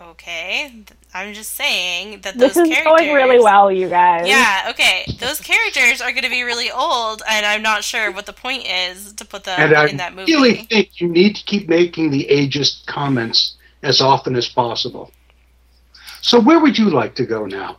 [0.02, 2.84] Okay, I'm just saying that those This is characters.
[2.84, 4.28] going really well, you guys.
[4.28, 5.04] Yeah, okay.
[5.18, 8.64] Those characters are going to be really old, and I'm not sure what the point
[8.66, 10.32] is to put them and I in that movie.
[10.34, 15.10] I really think you need to keep making the ageist comments as often as possible.
[16.22, 17.78] So where would you like to go now?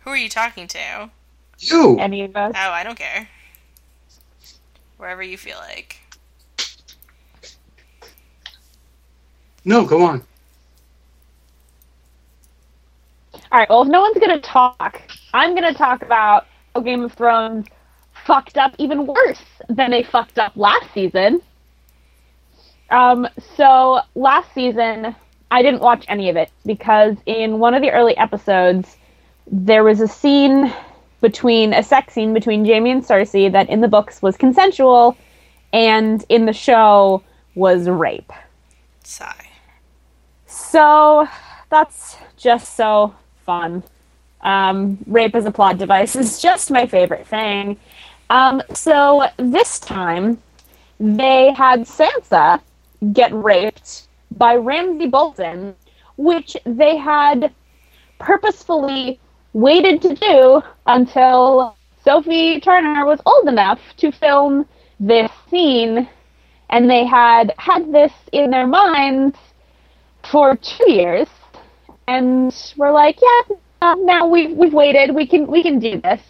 [0.00, 1.10] Who are you talking to?
[1.58, 1.98] You.
[1.98, 2.54] Any of us?
[2.56, 3.28] Oh, I don't care.
[4.96, 6.00] Wherever you feel like.
[9.64, 10.22] No, go on.
[13.50, 13.68] All right.
[13.68, 15.00] Well, if no one's gonna talk,
[15.32, 17.66] I'm gonna talk about how Game of Thrones
[18.26, 21.40] fucked up even worse than they fucked up last season.
[22.90, 23.28] Um.
[23.56, 25.14] So last season,
[25.50, 28.96] I didn't watch any of it because in one of the early episodes,
[29.46, 30.72] there was a scene
[31.20, 35.16] between a sex scene between Jaime and Cersei that in the books was consensual,
[35.72, 37.22] and in the show
[37.54, 38.32] was rape.
[39.04, 39.53] Sigh.
[40.54, 41.26] So
[41.68, 43.12] that's just so
[43.44, 43.82] fun.
[44.42, 47.76] Um, rape as a plot device is just my favorite thing.
[48.30, 50.38] Um, so this time,
[51.00, 52.60] they had Sansa
[53.12, 55.74] get raped by Ramsay Bolton,
[56.16, 57.52] which they had
[58.20, 59.18] purposefully
[59.54, 64.66] waited to do until Sophie Turner was old enough to film
[65.00, 66.08] this scene,
[66.70, 69.36] and they had had this in their minds
[70.30, 71.28] for two years,
[72.08, 76.20] and we're like, yeah, uh, now we've we've waited, we can we can do this,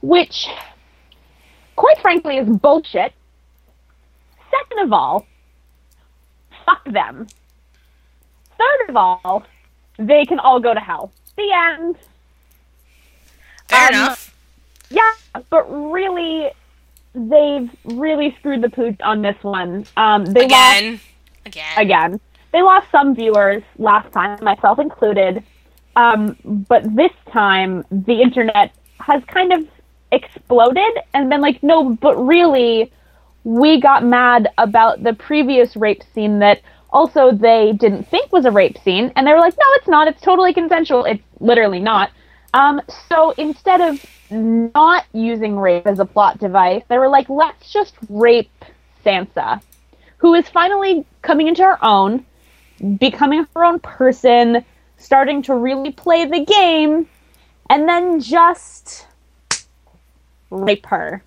[0.00, 0.48] which,
[1.76, 3.12] quite frankly, is bullshit.
[4.50, 5.26] Second of all,
[6.64, 7.26] fuck them.
[8.58, 9.44] Third of all,
[9.98, 11.12] they can all go to hell.
[11.36, 11.96] The end.
[13.68, 14.34] Fair Um, enough.
[14.90, 15.10] Yeah,
[15.50, 16.50] but really,
[17.14, 19.86] they've really screwed the pooch on this one.
[19.96, 20.92] Um, they Again.
[20.92, 21.02] lost
[21.46, 21.76] Again.
[21.76, 22.20] again.
[22.52, 25.42] They lost some viewers last time, myself included.
[25.96, 26.36] Um,
[26.68, 29.66] but this time, the internet has kind of
[30.12, 32.92] exploded and been like, no, but really,
[33.44, 38.50] we got mad about the previous rape scene that also they didn't think was a
[38.50, 39.12] rape scene.
[39.16, 40.08] And they were like, no, it's not.
[40.08, 41.04] It's totally consensual.
[41.04, 42.10] It's literally not.
[42.54, 47.70] Um, so instead of not using rape as a plot device, they were like, let's
[47.70, 48.50] just rape
[49.04, 49.60] Sansa,
[50.18, 52.24] who is finally coming into her own,
[52.98, 54.64] becoming her own person,
[54.96, 57.06] starting to really play the game,
[57.70, 59.06] and then just
[60.50, 61.22] rape her.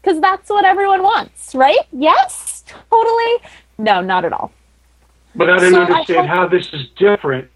[0.00, 1.78] Because that's what everyone wants, right?
[1.92, 2.64] Yes?
[2.66, 3.36] Totally?
[3.78, 4.52] No, not at all.
[5.34, 7.50] But I don't So I understand hope- how this is different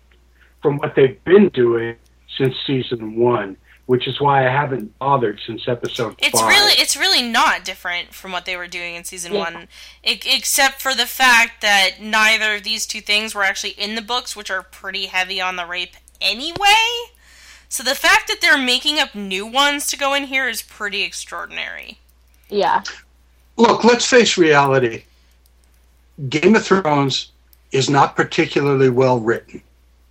[0.61, 1.97] from what they've been doing
[2.37, 3.57] since season one.
[3.87, 6.49] Which is why I haven't bothered since episode It's five.
[6.49, 9.41] really it's really not different from what they were doing in season Yeah.
[9.41, 9.69] one,
[10.05, 14.35] except for the fact that neither of these two things were actually in the books,
[14.37, 16.87] which are pretty heavy on the rape anyway.
[17.69, 21.03] So the fact that they're making up new ones to go in here is pretty
[21.03, 21.99] extraordinary.
[22.51, 22.83] Yeah.
[23.57, 25.05] Look, let's face reality.
[26.29, 27.33] Game of Thrones
[27.73, 29.63] is not particularly well written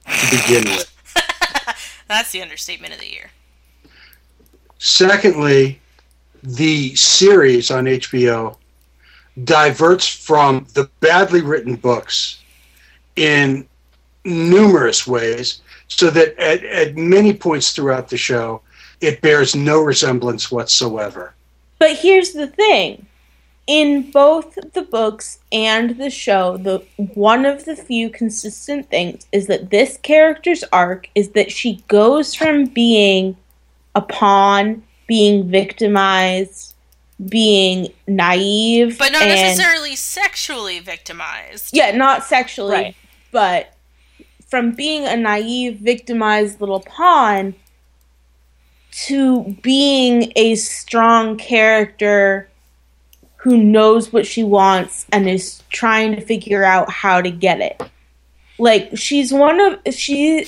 [0.07, 0.91] to begin with.
[2.07, 3.29] That's the understatement of the year.
[4.83, 5.79] Secondly,
[6.41, 8.57] the series on HBO
[9.43, 12.41] diverts from the badly written books
[13.15, 13.67] in
[14.25, 18.63] numerous ways, so that at, at many points throughout the show,
[19.01, 21.35] it bears no resemblance whatsoever.
[21.77, 23.05] But here's the thing.
[23.67, 29.45] In both the books and the show, the one of the few consistent things is
[29.45, 33.37] that this character's arc is that she goes from being
[33.95, 36.73] a pawn, being victimized,
[37.29, 41.75] being naive, But not and- necessarily sexually victimized.
[41.75, 42.95] yeah, not sexually, Right.
[43.31, 43.73] but
[44.49, 47.55] from being a naive, victimized little pawn
[49.05, 52.49] to being a strong character
[53.37, 57.81] who knows what she wants and is trying to figure out how to get it.
[58.59, 60.45] Like she's one of she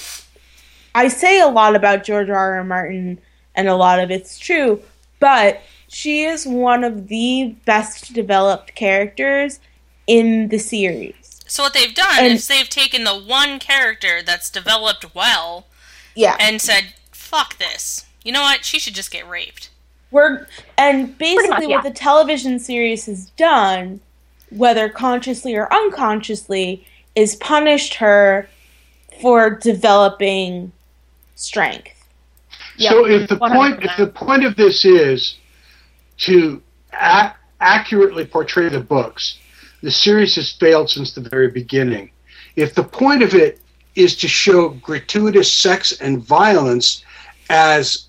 [0.93, 2.55] I say a lot about George R.
[2.55, 2.63] R.
[2.63, 3.19] Martin
[3.55, 4.81] and a lot of it's true,
[5.19, 9.59] but she is one of the best developed characters
[10.07, 11.41] in the series.
[11.47, 15.67] So what they've done And- is they've taken the one character that's developed well
[16.15, 16.35] Yeah.
[16.39, 18.65] and said, "Fuck this." You know what?
[18.65, 19.69] She should just get raped.
[20.09, 21.75] We're and basically much, yeah.
[21.75, 23.99] what the television series has done,
[24.49, 26.85] whether consciously or unconsciously,
[27.15, 28.47] is punished her
[29.21, 30.71] for developing
[31.35, 31.92] strength.
[32.77, 35.37] So if the point if the point of this is
[36.19, 39.37] to a- accurately portray the books,
[39.81, 42.11] the series has failed since the very beginning.
[42.55, 43.59] If the point of it
[43.95, 47.03] is to show gratuitous sex and violence
[47.49, 48.07] as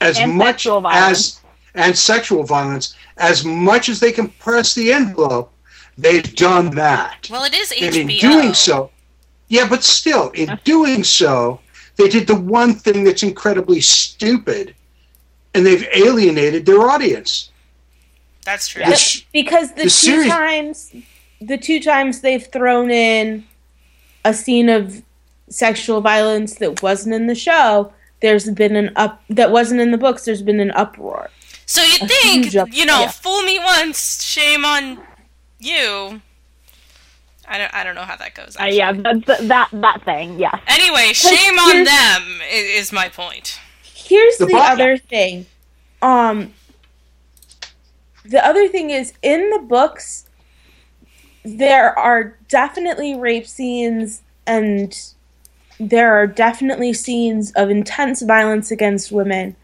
[0.00, 1.40] as And much as
[1.74, 5.52] and sexual violence as much as they can press the envelope,
[5.96, 7.28] they've done that.
[7.30, 8.90] Well, it is And in doing so,
[9.48, 11.60] yeah, but still, in doing so,
[11.96, 14.74] they did the one thing that's incredibly stupid,
[15.54, 17.50] and they've alienated their audience.
[18.44, 18.84] That's true.
[18.84, 20.94] The Because the, the two series- times
[21.40, 23.44] the two times they've thrown in
[24.24, 25.02] a scene of
[25.50, 29.98] sexual violence that wasn't in the show, there's been an up that wasn't in the
[29.98, 31.30] books, there's been an uproar.
[31.66, 33.10] So you think, up- you know, yeah.
[33.10, 34.98] fool me once, shame on
[35.58, 36.22] you.
[37.48, 38.56] I don't, I don't know how that goes.
[38.60, 40.38] Uh, yeah, that, that that thing.
[40.38, 40.58] Yes.
[40.66, 42.46] Anyway, shame on them i-
[42.78, 43.58] is my point.
[43.82, 45.46] Here's The the, other thing.
[46.02, 46.52] Um
[48.24, 50.28] the other thing is in the books
[51.44, 54.98] there are definitely rape scenes and
[55.78, 59.54] there are definitely scenes of intense violence against women.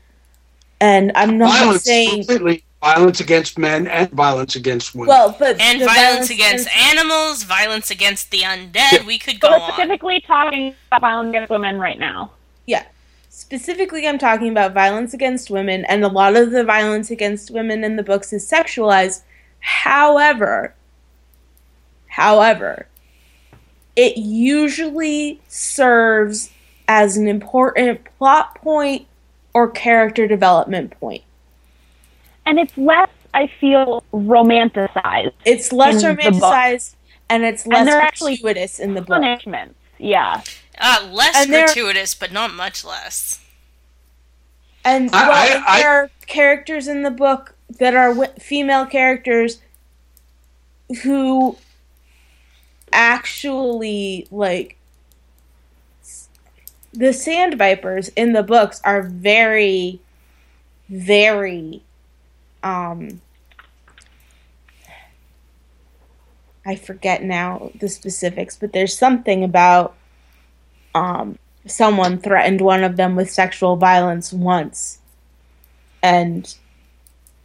[0.81, 5.09] And I'm not violence, saying completely violence against men and violence against women.
[5.09, 9.07] well, but And the violence against animals, violence against the undead.
[9.07, 9.73] We could go But we're on.
[9.73, 12.33] specifically talking about violence against women right now.
[12.67, 12.85] Yeah.
[13.31, 17.85] Specifically, I'm talking about violence against women, and a lot of the violence against women
[17.85, 19.23] in the books is sexualized.
[19.61, 20.75] However,
[22.09, 22.89] however,
[23.95, 26.51] it usually serves
[26.89, 29.07] as an important plot point
[29.55, 31.23] or character development point.
[32.47, 35.33] And it's less, I feel, romanticized.
[35.45, 36.43] It's less in the book.
[36.43, 36.95] romanticized
[37.31, 39.21] and it's less And they're actually gratuitous in the book.
[39.23, 39.75] Punishments.
[39.99, 40.43] Yeah.
[40.79, 43.41] Uh, less And gratuitous, but not much less.
[44.85, 48.85] And I- well, I- I- there are characters in the book that are wi- female
[48.87, 49.61] characters
[51.05, 51.57] who
[52.93, 54.77] actually like
[56.93, 60.01] the sand vipers in the books are very
[60.91, 61.83] very
[62.63, 63.21] um
[66.65, 69.95] I forget now the specifics, but there's something about
[70.95, 74.99] um someone threatened one of them with sexual violence once
[76.03, 76.55] and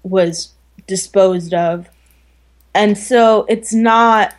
[0.03, 0.53] was
[0.87, 1.89] disposed of.
[2.73, 4.35] And so it's not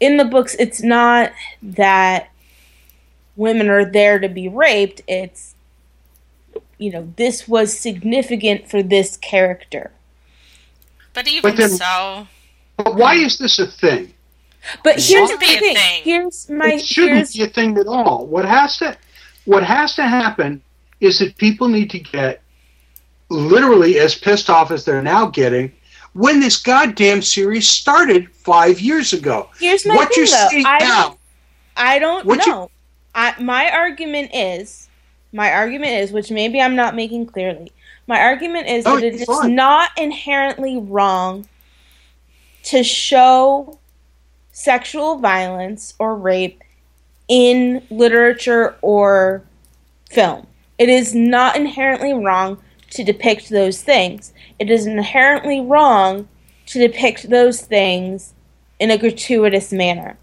[0.00, 1.32] in the books it's not
[1.62, 2.30] that
[3.36, 5.54] women are there to be raped, it's
[6.80, 9.90] you know, this was significant for this character.
[11.12, 12.26] But even But then- so,
[12.76, 14.14] but why is this a thing?
[14.82, 15.76] But here's the shouldn't be a thing.
[15.76, 16.02] thing.
[16.04, 18.26] Here's my it shouldn't here's be a thing at all.
[18.26, 18.96] What has to
[19.44, 20.62] what has to happen
[21.00, 22.42] is that people need to get
[23.30, 25.72] literally as pissed off as they're now getting
[26.12, 29.48] when this goddamn series started five years ago.
[29.58, 30.68] Here's my what thing, you're though.
[30.68, 31.02] I now.
[31.08, 31.18] don't,
[31.76, 32.70] I don't What you- know.
[33.14, 34.88] I, my argument is,
[35.32, 37.72] my argument is, which maybe I'm not making clearly.
[38.06, 39.54] My argument is Oh, that it's fine.
[39.54, 41.46] not inherently wrong
[42.64, 43.78] to show
[44.52, 46.62] sexual violence or rape
[47.28, 49.42] in literature or
[50.10, 50.46] film.
[50.78, 52.58] It is not inherently wrong
[52.90, 54.32] to depict those things.
[54.58, 56.28] It is inherently wrong
[56.66, 58.34] to depict those things
[58.80, 60.16] in a gratuitous manner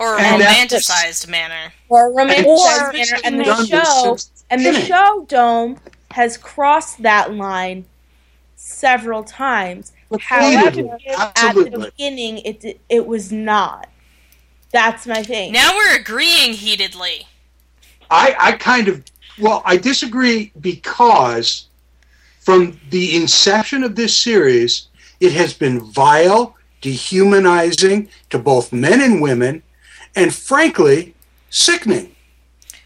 [0.00, 1.72] Or a And romanticized manner.
[1.88, 3.18] or a romanticized Or- manner.
[3.24, 5.78] And the show since the and the show dome
[6.12, 7.86] has crossed that line
[8.56, 9.92] several times.
[10.20, 13.88] However, Repeatedly, at the beginning, it it was not.
[14.70, 15.52] That's my thing.
[15.52, 17.26] Now we're agreeing heatedly.
[18.10, 19.04] I, I kind of
[19.38, 21.66] well, I disagree because
[22.40, 24.88] from the inception of this series,
[25.18, 29.62] it has been vile, dehumanizing to both men and women,
[30.14, 31.14] and frankly,
[31.50, 32.13] sickening.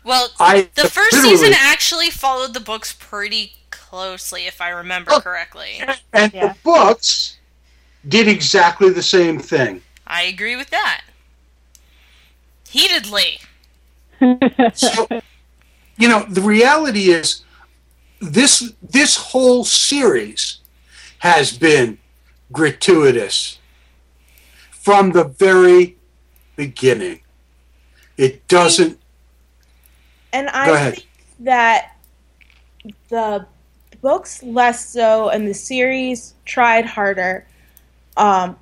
[0.09, 5.13] Well, I the first literally- season actually followed the books pretty closely, if I remember
[5.13, 5.21] Oh.
[5.21, 5.83] correctly.
[6.15, 6.49] And Yeah.
[6.49, 7.37] the books
[8.09, 9.83] did exactly the same thing.
[10.07, 11.03] I agree with that.
[12.71, 13.41] Heatedly.
[14.75, 15.09] So,
[15.99, 17.43] you know, the reality is
[18.21, 20.59] this this whole series
[21.19, 21.99] has been
[22.51, 23.59] gratuitous
[24.71, 25.97] from the very
[26.57, 27.21] beginning.
[28.17, 28.99] It doesn't
[30.33, 31.07] And I think
[31.41, 31.97] that
[33.09, 33.47] the
[34.01, 37.47] books less so, and the series tried harder.
[38.17, 38.57] Um,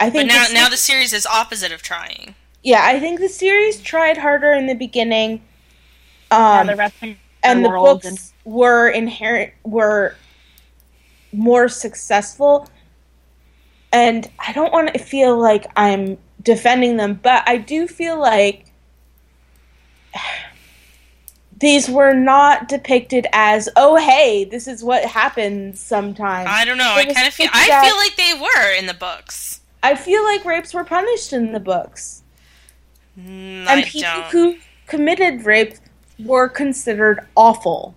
[0.00, 2.34] I But now, the now the series is opposite of trying.
[2.62, 5.42] yeah, I think the series tried harder in the beginning.
[6.30, 10.16] Yeah, Um, the wrestling and the world books were inherent were
[11.32, 12.68] more successful.
[13.92, 18.72] And I don't want to feel like I'm defending them, but I do feel like
[21.60, 26.48] these were not depicted as, oh hey, this is what happens sometimes.
[26.50, 26.96] I don't know.
[26.98, 27.48] It I kind of feel.
[27.52, 29.60] I as- feel like they were in the books.
[29.82, 32.22] I feel like rapes were punished in the books.
[33.18, 34.24] Mm, and I people don't.
[34.30, 35.74] who committed rape
[36.18, 37.94] were considered awful.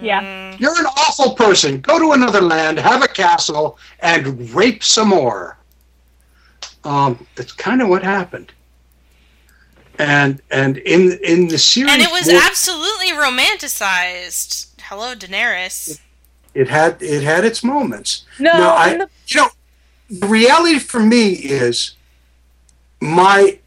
[0.00, 0.22] Yeah.
[0.22, 1.80] Mm, you're an awful person.
[1.80, 5.58] Go to another land, have a castle, and rape some more.
[6.84, 8.52] Um, that's kind of what happened.
[9.98, 14.66] And and in in the series, and it was more- absolutely romanticized.
[14.82, 16.00] Hello, Daenerys.
[16.54, 18.24] it had it had its moments.
[18.38, 19.48] No, No, I, the you know,
[20.10, 21.94] the reality for me is
[23.00, 23.58] my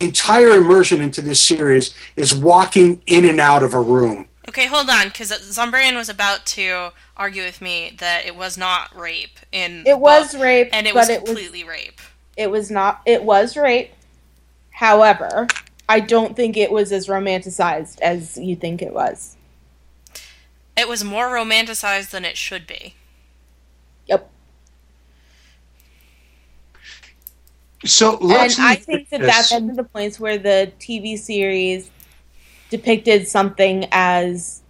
[0.00, 4.26] entire immersion into this series is walking in and out of a room.
[4.48, 8.96] Okay, hold on, because Zombrian was about to argue with me that it was not
[8.96, 9.82] rape in.
[9.86, 12.00] It was book, rape, and it but was it was- completely rape.
[12.36, 13.92] it was not it was rape.
[14.78, 15.48] However,
[15.88, 19.36] I don't think it was as romanticized as you think it was.
[20.76, 22.94] It was more romanticized than it should be.
[24.06, 24.30] Yep.
[27.84, 29.26] So And let's I think that this.
[29.26, 31.90] that's one of the points where the TV series
[32.70, 34.62] depicted something as,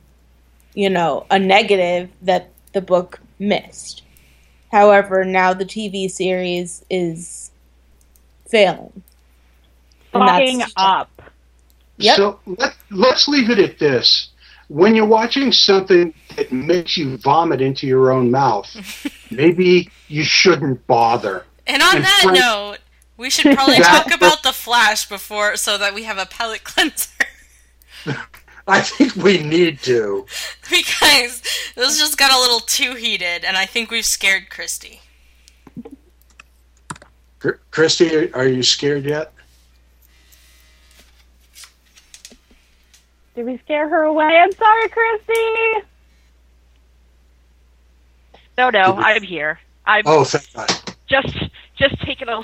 [0.74, 4.02] you know, a negative that the book missed.
[4.70, 7.50] However, now the TV series is
[8.48, 9.02] failing.
[10.14, 11.10] And fucking up.
[11.98, 12.16] Yep.
[12.16, 14.28] So let, let's leave it at this.
[14.68, 18.68] When you're watching something that makes you vomit into your own mouth,
[19.30, 21.44] maybe you shouldn't bother.
[21.66, 22.78] And on And that Frank- note,
[23.16, 26.64] we should probably That- talk about the Flash before, so that we have a palate
[26.64, 27.10] cleanser.
[28.68, 30.26] I think we need to.
[30.70, 31.42] because
[31.74, 35.00] this just got a little too heated, and I think we've scared Christy.
[37.38, 39.32] Chr- Christy, are you scared yet?
[43.38, 44.24] Did we scare her away?
[44.24, 45.86] I'm sorry, Christy.
[48.58, 49.60] No, no, we- I'm here.
[49.86, 50.68] I'm Oh, thank God.
[51.08, 51.38] just
[51.76, 52.40] just taking a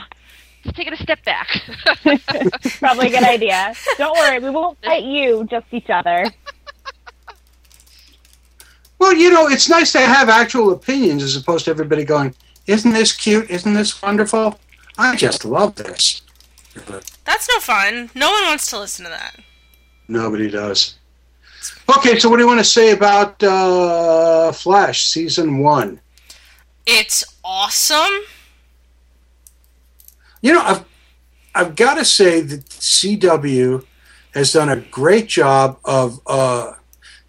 [0.63, 1.49] just taking a step back.
[2.79, 3.75] Probably a good idea.
[3.99, 6.27] Don't worry, we won't fight you, just each other.
[9.01, 12.37] Well, you know, it's nice to have actual opinions as opposed to everybody going,
[12.69, 13.51] "Isn't this cute?
[13.51, 14.61] Isn't this wonderful?"
[14.97, 16.23] I just love this.
[17.25, 18.11] That's no fun.
[18.15, 19.41] No one wants to listen to that.
[20.09, 20.97] Nobody does.
[21.97, 26.01] Okay, so what do you want to say about uh, Flash season one?
[26.87, 28.23] It's awesome.
[30.43, 30.85] You know, I've
[31.55, 33.85] I've got to say that CW
[34.35, 36.73] has done a great job of uh,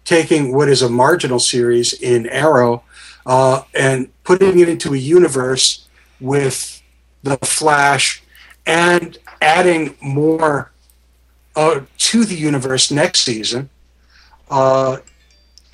[0.04, 2.82] taking what is a marginal series in Arrow
[3.24, 5.86] uh, and putting it into a universe
[6.20, 6.82] with
[7.22, 8.22] the Flash
[8.66, 10.72] and adding more
[11.56, 13.68] uh, to the universe next season
[14.50, 14.98] uh,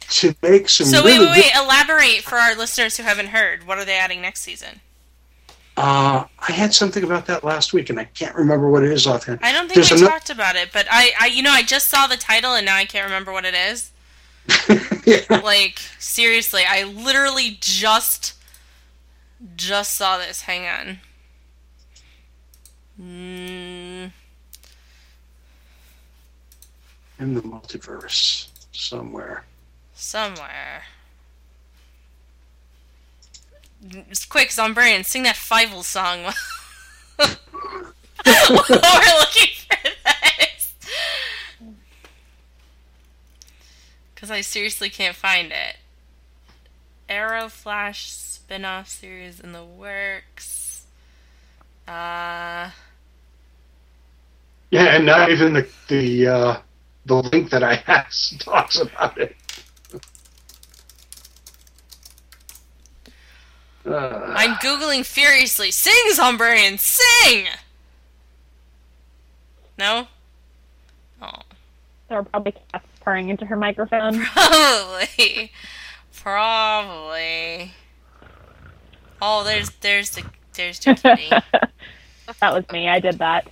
[0.09, 1.53] to make some So really wait, wait, wait.
[1.53, 3.67] good- Elaborate for our listeners who haven't heard.
[3.67, 4.81] What are they adding next season?
[5.77, 9.07] Uh, I had something about that last week, and I can't remember what it is
[9.07, 9.41] offhand.
[9.43, 11.63] I don't think There's we ano- talked about it, but I, I, you know, I
[11.63, 13.91] just saw the title and now I can't remember what it is.
[15.31, 18.35] Like seriously, I literally just,
[19.57, 20.43] just saw this.
[20.43, 20.99] Hang on.
[23.01, 24.13] Mm,
[27.23, 29.45] in the multiverse somewhere.
[29.95, 30.83] somewhere.
[34.09, 36.23] Just quick, Zombrian, sing that Fievel song
[37.17, 37.29] while
[38.51, 40.75] we're looking for this.
[44.15, 45.77] Because I seriously can't find it.
[47.09, 50.85] Arrow Flash spin off series in the works.
[51.87, 52.71] Uh.
[54.71, 56.57] Yeah, and not even the the uh,
[57.07, 58.07] the link that I have
[58.39, 59.37] talks about it.
[63.85, 65.73] Uh, I'm googling furiously.
[65.73, 67.47] Sing, Zombrian, sing!
[69.77, 70.07] No?
[71.21, 71.33] Oh.
[72.09, 74.21] There are probably cats purring into her microphone.
[74.25, 75.51] Probably.
[76.15, 77.73] Probably.
[79.21, 80.25] Oh, there's there's the
[80.55, 81.31] there's your kitty.
[82.41, 82.89] that was me.
[82.89, 83.49] I did that.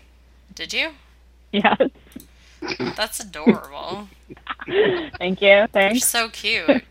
[0.54, 0.90] Did you?
[1.52, 1.80] Yes.
[2.96, 4.08] That's adorable.
[5.18, 5.66] Thank you.
[5.74, 6.82] You're so cute.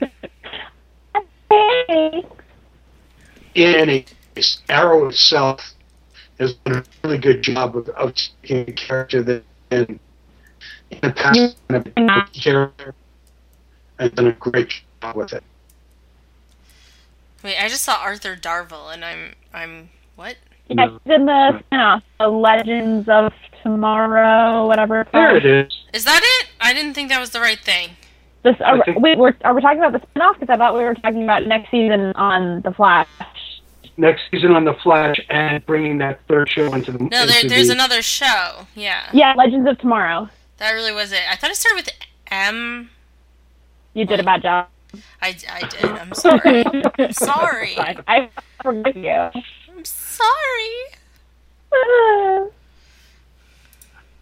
[1.49, 2.25] Hey.
[3.55, 4.05] in any
[4.35, 5.73] case, Arrow itself
[6.39, 9.99] has done a really good job of, of taking a character that in,
[10.91, 12.93] in the past been a big character
[13.97, 15.43] and done a great job with it.
[17.43, 20.35] Wait, I just saw Arthur Darvill, and I'm I'm what?
[20.67, 23.33] Yeah, it's in the spin-off, The Legends of
[23.73, 25.05] Tomorrow, whatever.
[25.13, 25.71] There it is.
[25.93, 26.49] Is that it?
[26.59, 27.91] I didn't think that was the right thing.
[28.43, 30.39] This, are, think- wait, we're, are we talking about the spin-off?
[30.39, 33.07] Because I thought we were talking about next season on The Flash.
[33.97, 37.49] Next season on the Flash and bringing that third show into the No, there, into
[37.49, 38.65] there's the, another show.
[38.73, 40.29] Yeah, Yeah, Legends of Tomorrow.
[40.57, 41.21] that really was it.
[41.29, 41.89] I thought it started with
[42.31, 42.89] M.
[43.93, 44.67] You did a bad job.
[45.21, 45.85] I, I did.
[45.85, 46.63] I'm sorry.
[46.97, 47.77] I'm sorry.
[47.77, 48.29] I
[48.63, 49.11] forgive you.
[49.11, 50.69] I'm sorry.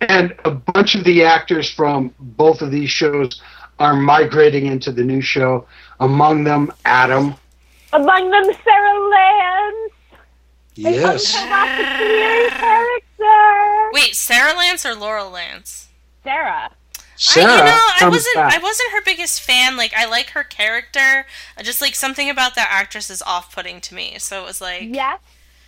[0.01, 3.41] and a bunch of the actors from both of these shows
[3.79, 5.67] are migrating into the new show.
[5.99, 7.35] Among them, Atom.
[7.93, 9.93] Among them, Sara Lance.
[10.75, 11.33] Yes.
[11.33, 13.89] Not the Siri character.
[13.93, 15.87] Wait, Sara Lance or Laurel Lance?
[16.23, 16.71] Sara.
[17.15, 18.35] Sara I, you know, I wasn't.
[18.35, 18.53] back.
[18.53, 19.75] I wasn't her biggest fan.
[19.75, 21.25] Like, I like her character.
[21.63, 24.19] Just like something about that actress is off-putting to me.
[24.19, 25.19] So it was like, Yes.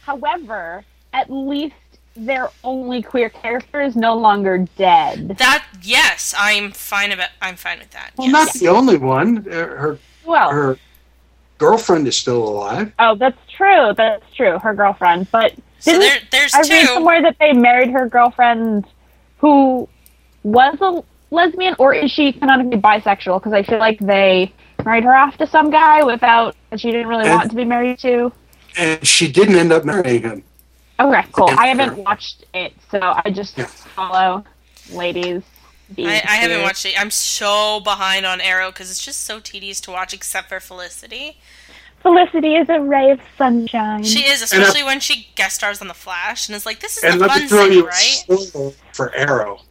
[0.03, 1.73] However, at least
[2.15, 5.37] their only queer character is no longer dead.
[5.37, 5.65] that.
[5.81, 7.29] Yes, I'm fine about.
[7.41, 8.11] I'm fine with that.
[8.17, 8.33] Well, yes.
[8.33, 9.37] not the only one.
[9.45, 10.77] Her Well, her
[11.57, 12.91] girlfriend is still alive.
[12.99, 13.93] oh, that's true.
[13.95, 14.57] That's true.
[14.59, 18.85] Her girlfriend, but So there, there's I read somewhere that they married her girlfriend,
[19.37, 19.87] who
[20.43, 21.03] was a
[21.33, 23.39] lesbian, or is she canonically bisexual?
[23.39, 24.51] Because I feel like they
[24.83, 27.65] married her off to some guy without that she didn't really And- want to be
[27.65, 28.31] married to.
[28.77, 30.43] And she didn't end up marrying him.
[30.99, 31.49] Okay, cool.
[31.57, 33.65] I haven't watched it, so I just Yeah.
[33.65, 34.43] follow
[34.91, 35.43] ladies.
[35.97, 36.99] I, I haven't watched it.
[36.99, 41.39] I'm so behind on Arrow because it's just so tedious to watch, except for Felicity.
[42.03, 44.03] Felicity is a ray of sunshine.
[44.03, 46.97] She is, And, especially when she guest stars on The Flash, and is like, "This
[46.97, 49.61] is And the let fun me throw city, you a right?" spoiler for Arrow.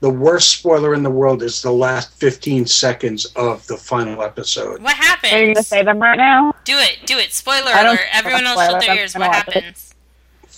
[0.00, 4.82] The worst spoiler in the world is the last 15 seconds of the final episode.
[4.82, 5.32] What happened?
[5.32, 6.52] Are you gonna say them right now?
[6.64, 7.32] Do it, do it.
[7.32, 8.00] Spoiler alert!
[8.12, 9.14] Everyone else shut their ears.
[9.14, 9.54] What watch it.
[9.54, 9.93] happens?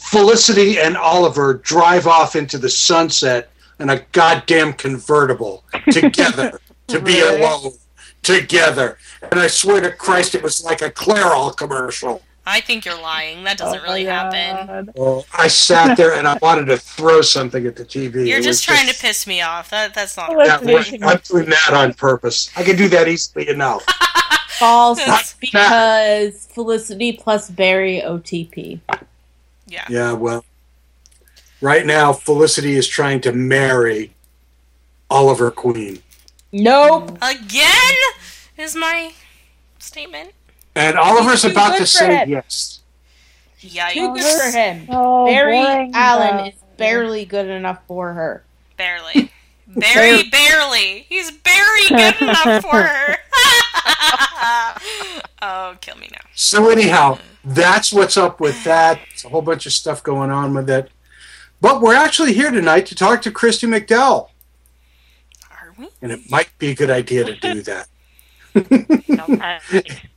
[0.07, 3.51] Felicity and Oliver drive off into the sunset
[3.81, 7.43] in a goddamn convertible together to be Really?
[7.43, 7.73] alone
[8.23, 8.99] together.
[9.31, 12.23] And I swear to Christ, it was like a Clairol commercial.
[12.49, 13.43] I think you're lying.
[13.43, 14.91] That doesn't Oh really my happen.
[14.95, 18.27] Well, I sat there and I wanted to throw something at the TV.
[18.29, 19.71] You're just was trying to piss me off.
[19.71, 20.35] That that's not.
[20.37, 21.03] Well, Yeah, right.
[21.03, 22.51] I'm doing that on purpose.
[22.57, 23.85] I can do that easily enough.
[24.61, 28.81] False because Felicity plus Barry OTP.
[29.67, 29.85] Yeah.
[29.89, 30.45] Yeah, well,
[31.61, 34.12] right now Felicity is trying to marry
[35.11, 35.99] Oliver Queen,
[36.53, 37.19] Nope.
[37.23, 37.95] Again
[38.57, 39.12] is my
[39.79, 40.31] statement.
[40.75, 42.31] and Oliver's Too about good to for say him.
[42.31, 42.81] yes.
[43.61, 44.87] Too good for him.
[44.89, 46.45] Oh, Barry boring, Allen though.
[46.45, 48.45] is barely good enough for her.
[48.77, 49.33] Barely,
[49.69, 51.07] Very barely.
[51.09, 53.17] He's very good enough for her.
[55.43, 56.21] oh, kill me now.
[56.35, 59.01] So anyhow, that's what's up with that.
[59.13, 60.91] It's a whole bunch of stuff going on with it.
[61.61, 64.29] But we're actually here tonight to talk to Christy McDowell.
[65.51, 65.89] Are we?
[66.03, 67.89] And it might be a good idea to do that.
[68.57, 69.83] Okay.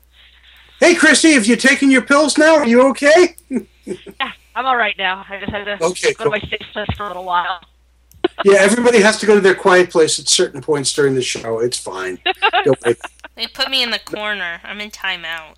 [0.80, 2.56] Hey, Christy, have you taken your pills now?
[2.56, 3.36] Are you okay?
[3.50, 5.26] yeah, I'm all right now.
[5.28, 6.26] I just had to Okay, go cool.
[6.26, 7.60] to my safe place for a little while.
[8.46, 11.60] Yeah, everybody has to go to their quiet place at certain points during the show.
[11.60, 12.20] It's fine.
[12.64, 12.96] Don't worry.
[13.36, 14.62] They put me in the corner.
[14.64, 15.56] I'm in timeout.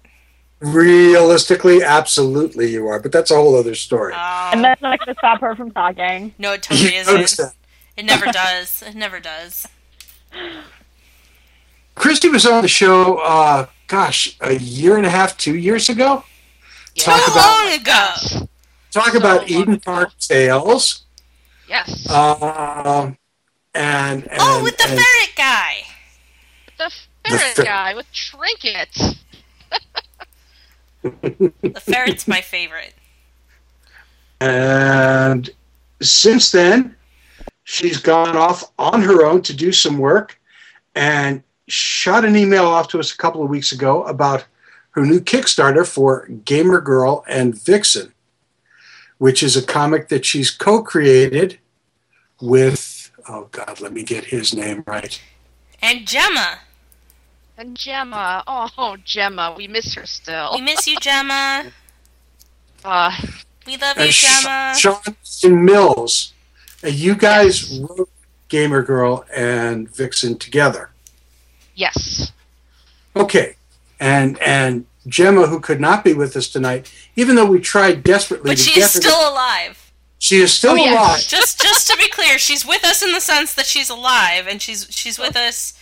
[0.62, 4.14] Realistically, absolutely you are, but that's a whole other story.
[4.16, 6.34] And that's not going to stop her from talking.
[6.38, 7.38] No, it totally isn't.
[7.38, 7.54] that.
[7.98, 8.84] It never does.
[8.86, 9.68] It never does.
[11.96, 16.24] Christy was on the show, uh, gosh, a year and a half, two years ago.
[16.96, 18.48] Talk Too about long ago.
[18.92, 21.04] talk about Eden Park Tales.
[21.68, 22.10] Yes.
[22.10, 23.18] Um,
[23.74, 25.82] and, and Oh, with the and- ferret guy.
[26.78, 26.92] the
[27.28, 29.16] ferret fer- guy with trinkets.
[31.02, 32.94] The ferret's my favorite.
[34.40, 35.50] And
[36.02, 36.96] since then,
[37.64, 40.40] she's gone off on her own to do some work
[40.96, 44.46] and shot an email off to us a couple of weeks ago about
[44.92, 48.14] her new Kickstarter for Gamer Girl and Vixen,
[49.20, 51.60] which is a comic that she's co created
[52.42, 55.22] with, oh God, let me get his name right.
[55.82, 56.60] And Gemma.
[57.62, 58.44] And Gemma.
[58.48, 59.54] Oh, Gemma.
[59.56, 60.50] We miss her still.
[60.56, 61.66] We miss you, Gemma.
[62.84, 63.16] Uh,
[63.68, 64.74] We love you, Gemma.
[64.76, 66.34] Sean Mills.
[66.82, 68.10] And you guys wrote
[68.50, 70.90] Gamer Girl and Vixen together.
[71.76, 72.32] yes.
[73.16, 73.58] Okay,
[74.00, 78.50] and and Gemma, who could not be with us tonight, even though we tried desperately
[78.50, 79.92] But to she get is her, to- still alive.
[80.18, 80.96] she is still Oh, yes.
[80.98, 81.28] alive.
[81.28, 84.60] Just just to be clear, she's with us in the sense that she's alive and
[84.60, 85.74] she's she's with us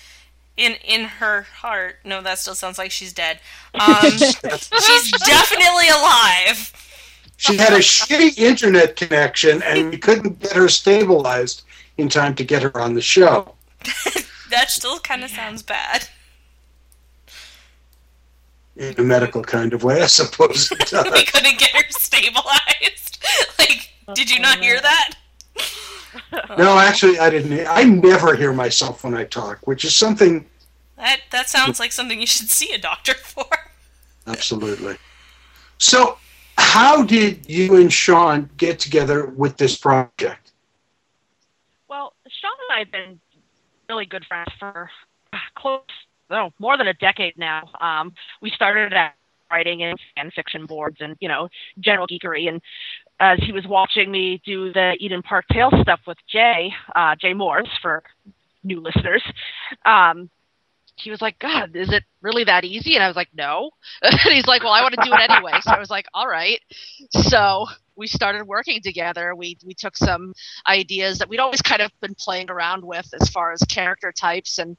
[0.60, 1.96] in in her heart.
[2.04, 3.40] No, that still sounds like she's dead.
[3.74, 6.74] Um, she's definitely alive.
[7.38, 11.64] She had a shitty internet connection, and we couldn't get her stabilized
[11.98, 13.56] in time to get her on the show.
[14.50, 16.10] That still kind of sounds bad.
[18.76, 23.24] In a medical kind of way, I suppose it we couldn't get her stabilized.
[23.60, 25.14] like, did you not hear that?
[26.58, 27.66] No, actually, I didn't.
[27.68, 30.46] I never hear myself when I talk, which is something
[30.98, 33.46] That that sounds like something you should see a doctor for.
[34.28, 34.98] absolutely.
[35.78, 36.18] So,
[36.58, 40.52] how did you and Sean get together with this project?
[41.88, 43.20] Well, Sean and I have been
[43.88, 44.90] really good friends for
[45.34, 45.82] ah, close,
[46.30, 47.70] no, more than a decade now.
[47.82, 49.16] Um, we started at
[49.52, 51.50] writing in fan fiction boards and you know
[51.80, 52.62] general geekery, and
[53.20, 57.34] as he was watching me do the Eden Park Tales stuff with Jay, uh, Jay
[57.34, 58.04] Morse for
[58.64, 59.24] new listeners,
[59.86, 60.30] um,
[60.96, 62.96] He was like, God, is it really that easy?
[62.96, 63.72] And I was like, No.
[64.02, 65.60] and he's like, Well, I want to do it anyway.
[65.62, 66.60] So I was like, All right.
[67.12, 67.66] So
[67.96, 69.36] we started working together.
[69.36, 70.34] We we took some
[70.68, 74.58] ideas that we'd always kind of been playing around with as far as character types
[74.60, 74.78] and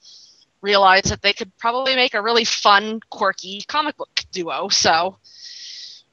[0.63, 4.69] realized that they could probably make a really fun, quirky comic book duo.
[4.69, 5.19] So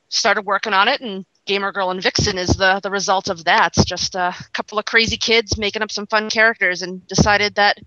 [0.09, 3.77] started working on it and Gamer Girl and Vixen is the the result of that.
[3.77, 7.77] It's just a couple of crazy kids making up some fun characters and decided that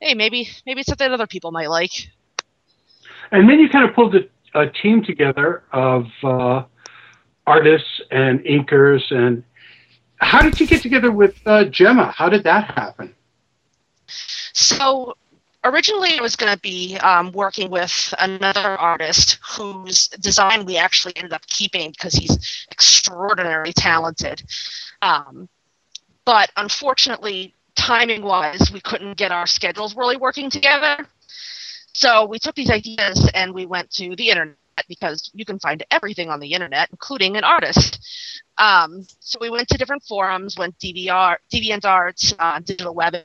[0.00, 2.08] hey, maybe maybe it's something other people might like.
[3.30, 4.20] And then you kind of pulled a,
[4.54, 6.64] a team together of uh,
[7.46, 9.12] artists and inkers.
[9.12, 9.44] And
[10.16, 12.12] how did you get together with uh, Gemma?
[12.16, 13.14] How did that happen?
[14.54, 15.16] So
[15.64, 21.16] originally I was going to be um, working with another artist whose design we actually
[21.16, 24.42] ended up keeping because he's extraordinarily talented.
[25.02, 25.48] Um,
[26.24, 31.06] but unfortunately, timing wise, we couldn't get our schedules really working together.
[31.92, 34.56] So we took these ideas and we went to the internet
[34.88, 37.98] because you can find everything on the internet, including an artist.
[38.58, 43.22] Um, so we went to different forums, went DVR, DeviantArt, uh, digital webbing,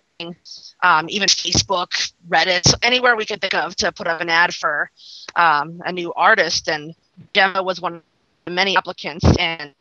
[0.82, 1.91] um, even Facebook,
[2.28, 4.89] Reddit, anywhere we could think of to put up an ad for
[5.36, 6.67] um, a new artist.
[6.67, 6.95] And
[7.34, 8.01] Gemma was one of
[8.45, 9.74] the many applicants, and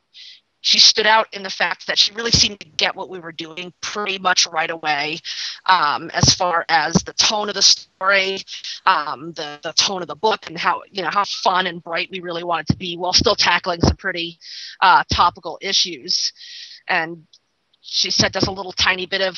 [0.65, 3.33] she stood out in the fact that she really seemed to get what we were
[3.33, 5.19] doing pretty much right away,
[5.67, 8.39] um, as far as the tone of the story,
[8.87, 12.09] um, the the tone of the book, and how you know how fun and bright
[12.13, 14.39] we really wanted to be, while still tackling some pretty
[14.81, 16.33] uh, topical issues.
[16.87, 17.27] And
[17.81, 19.37] she sent us a little tiny bit of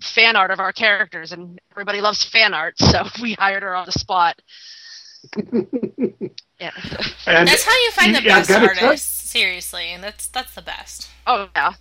[0.00, 3.86] fan art of our characters, and everybody loves fan art, so we hired her on
[3.86, 4.40] the spot.
[5.36, 6.70] yeah.
[7.26, 9.12] And That's how you find the yeah, best gotta tell- artists.
[9.30, 11.10] Seriously, and that's that's the best.
[11.26, 11.74] Oh yeah.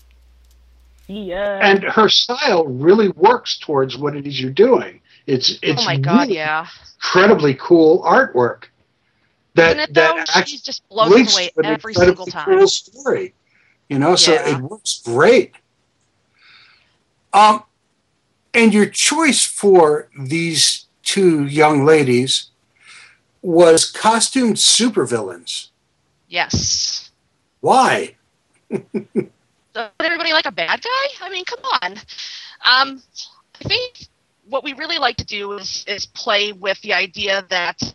[1.07, 1.59] Yeah.
[1.61, 4.99] and her style really works towards what it is you're doing.
[5.27, 6.65] It's it's oh my god, really yeah.
[6.97, 8.63] incredibly cool artwork.
[9.53, 10.15] That Isn't it though?
[10.15, 12.45] that She actually just blows us links away to an every single time.
[12.45, 13.33] Cool story,
[13.89, 14.15] you know.
[14.15, 14.57] So Yeah.
[14.57, 15.53] it works great.
[17.31, 17.63] Um,
[18.55, 22.49] and your choice for these two young ladies
[23.41, 25.69] was costumed supervillains.
[26.29, 27.11] Yes.
[27.59, 28.15] Why?
[28.71, 31.25] Does everybody like a bad guy?
[31.25, 31.93] I mean, come on.
[32.65, 33.03] Um,
[33.61, 34.07] I think
[34.47, 37.93] what we really like to do is is play with the idea that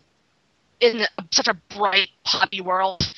[0.79, 3.10] in such a bright, poppy world,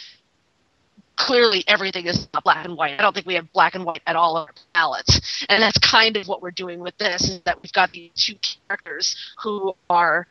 [1.16, 2.99] clearly everything is not black and white.
[2.99, 5.45] I don't think we have black and white at all on our palettes.
[5.49, 7.30] and that's kind of what we're doing with this.
[7.30, 8.36] Is that we've got these two
[8.68, 10.28] characters who are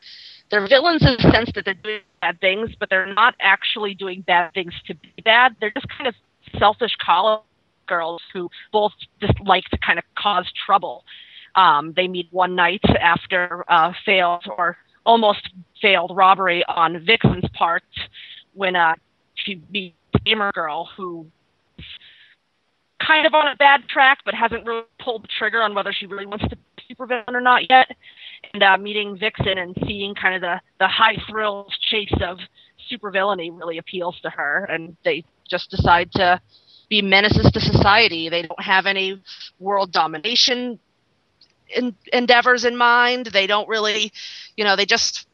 [0.49, 4.21] they're villains in the sense that they're doing bad things, but they're not actually doing
[4.21, 5.55] bad things to be bad.
[5.59, 6.15] They're just kind of
[6.59, 7.41] selfish college
[7.87, 11.03] girls who both just like to kind of cause trouble.
[11.55, 15.49] Um, they meet one night after uh, failed or almost
[15.81, 17.83] failed robbery on Vixen's part
[18.53, 18.95] when uh,
[19.35, 19.95] she meets
[20.25, 21.27] gamer girl who
[23.05, 26.05] kind of on a bad track but hasn't really pulled the trigger on whether she
[26.05, 27.95] really wants to be supervillain or not yet.
[28.53, 32.37] And uh, meeting Vixen and seeing kind of the, the high thrills chase of
[32.91, 36.39] supervillainy really appeals to her, and they just decide to
[36.89, 38.29] be menaces to society.
[38.29, 39.21] They don't have any
[39.59, 40.79] world domination
[41.75, 43.27] in, endeavors in mind.
[43.27, 44.11] They don't really,
[44.57, 45.27] you know, they just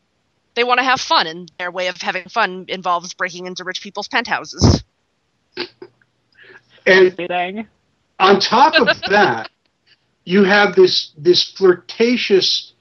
[0.56, 3.82] they want to have fun, and their way of having fun involves breaking into rich
[3.82, 4.84] people's penthouses.
[6.86, 7.68] And
[8.20, 9.50] on top of that,
[10.26, 12.74] you have this this flirtatious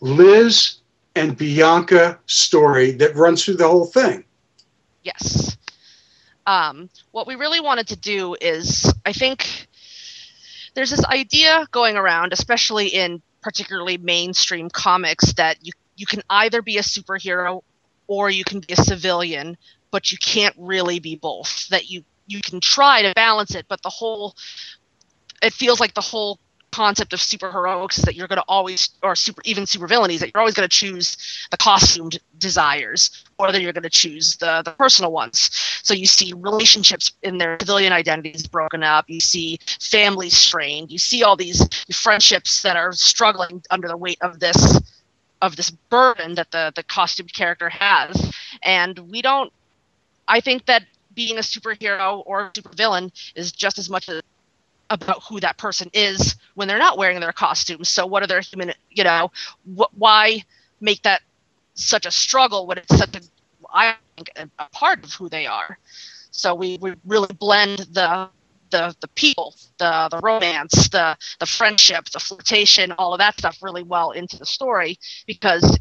[0.00, 0.76] Liz
[1.14, 4.24] and Bianca story that runs through the whole thing.
[5.02, 5.56] Yes.
[6.46, 9.68] Um, what we really wanted to do is, I think
[10.74, 15.72] there's this idea going around, especially in particularly mainstream comics, that you
[16.02, 17.62] you can either be a superhero
[18.08, 19.56] or you can be a civilian,
[19.92, 21.68] but you can't really be both.
[21.68, 24.34] That you you can try to balance it, but the whole
[25.42, 26.40] it feels like the whole
[26.72, 30.40] concept of superheroics is that you're going to always or super even supervillainies that you're
[30.40, 31.16] always going to choose
[31.50, 35.50] the costumed desires or that you're going to choose the the personal ones
[35.82, 40.98] so you see relationships in their civilian identities broken up you see families strained you
[40.98, 44.80] see all these friendships that are struggling under the weight of this
[45.42, 48.32] of this burden that the the costumed character has
[48.62, 49.52] and we don't
[50.28, 50.84] i think that
[51.14, 54.22] being a superhero or a supervillain is just as much a
[54.90, 57.88] about who that person is when they're not wearing their costumes.
[57.88, 59.30] So what are their human, you know,
[59.76, 60.44] wh- why
[60.80, 61.22] make that
[61.74, 63.20] such a struggle when it's such a,
[63.72, 65.78] I think, a, a part of who they are.
[66.30, 68.28] So we, we really blend the
[68.72, 73.58] the the people, the the romance, the the friendship, the flirtation, all of that stuff
[73.62, 75.78] really well into the story because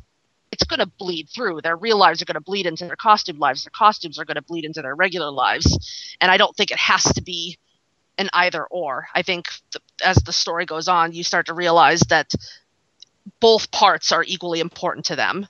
[0.51, 1.61] it's going to bleed through.
[1.61, 3.63] Their real lives are going to bleed into their costume lives.
[3.63, 6.77] Their costumes are going to bleed into their regular lives, and I don't think it
[6.77, 7.57] has to be
[8.19, 9.07] an either or.
[9.15, 12.31] I think th- as the story goes on, you start to realize that
[13.39, 15.47] both parts are equally important to them.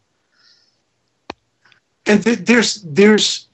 [2.05, 3.47] And th- there's there's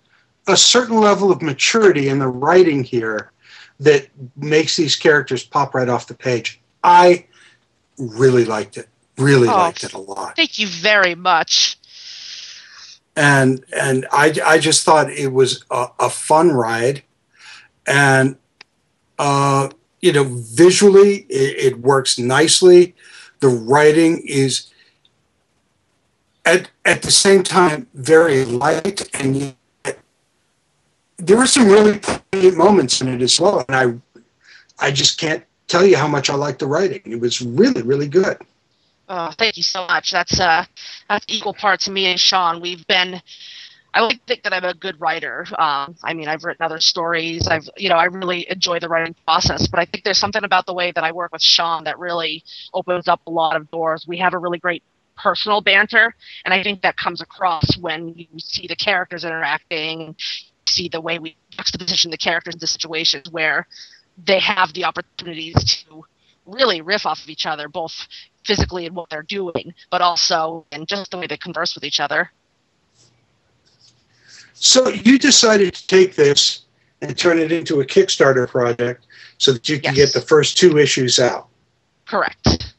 [0.48, 3.32] a certain level of maturity in the writing here
[3.80, 6.60] that makes these characters pop right off the page.
[6.84, 7.26] I
[7.98, 8.88] really liked it.
[9.18, 9.54] Really Oh.
[9.58, 10.36] liked it a lot.
[10.36, 11.78] Thank you very much.
[13.16, 17.02] and and I, I just thought it was a, a fun ride,
[17.88, 18.36] and
[19.18, 19.70] uh,
[20.02, 22.94] you know visually it, it works nicely.
[23.40, 24.72] The writing is
[26.46, 29.56] at at the same time very light, and
[31.18, 33.66] there were some really poignant moments in it as well.
[33.68, 34.02] And
[34.80, 37.02] I I just can't tell you how much I liked the writing.
[37.06, 38.38] It was really really good.
[39.10, 40.12] Oh, thank you so much.
[40.12, 40.66] That's uh,
[41.10, 42.62] that's equal parts me and Sean.
[42.62, 43.22] We've been.
[43.94, 45.46] I like think that I'm a good writer.
[45.58, 47.48] Um, I mean, I've written other stories.
[47.48, 49.68] I've, you know, I really enjoy the writing process.
[49.68, 52.44] But I think there's something about the way that I work with Sean that really
[52.74, 54.06] opens up a lot of doors.
[54.06, 54.84] We have a really great
[55.16, 56.14] personal banter,
[56.46, 60.16] and I think that comes across when you see the characters interacting,
[60.70, 63.68] see the way we juxtaposition the characters into situations where
[64.26, 65.56] they have the opportunities
[65.86, 66.06] to
[66.46, 68.08] really riff off of each other, both
[68.46, 72.00] physically in what they're doing, but also in just the way they converse with each
[72.00, 72.32] other.
[74.54, 76.62] So you decided to take this
[77.02, 79.06] and turn it into a Kickstarter project
[79.38, 80.14] so that you can Yes.
[80.14, 81.48] get the first two issues out.
[82.06, 82.74] Correct.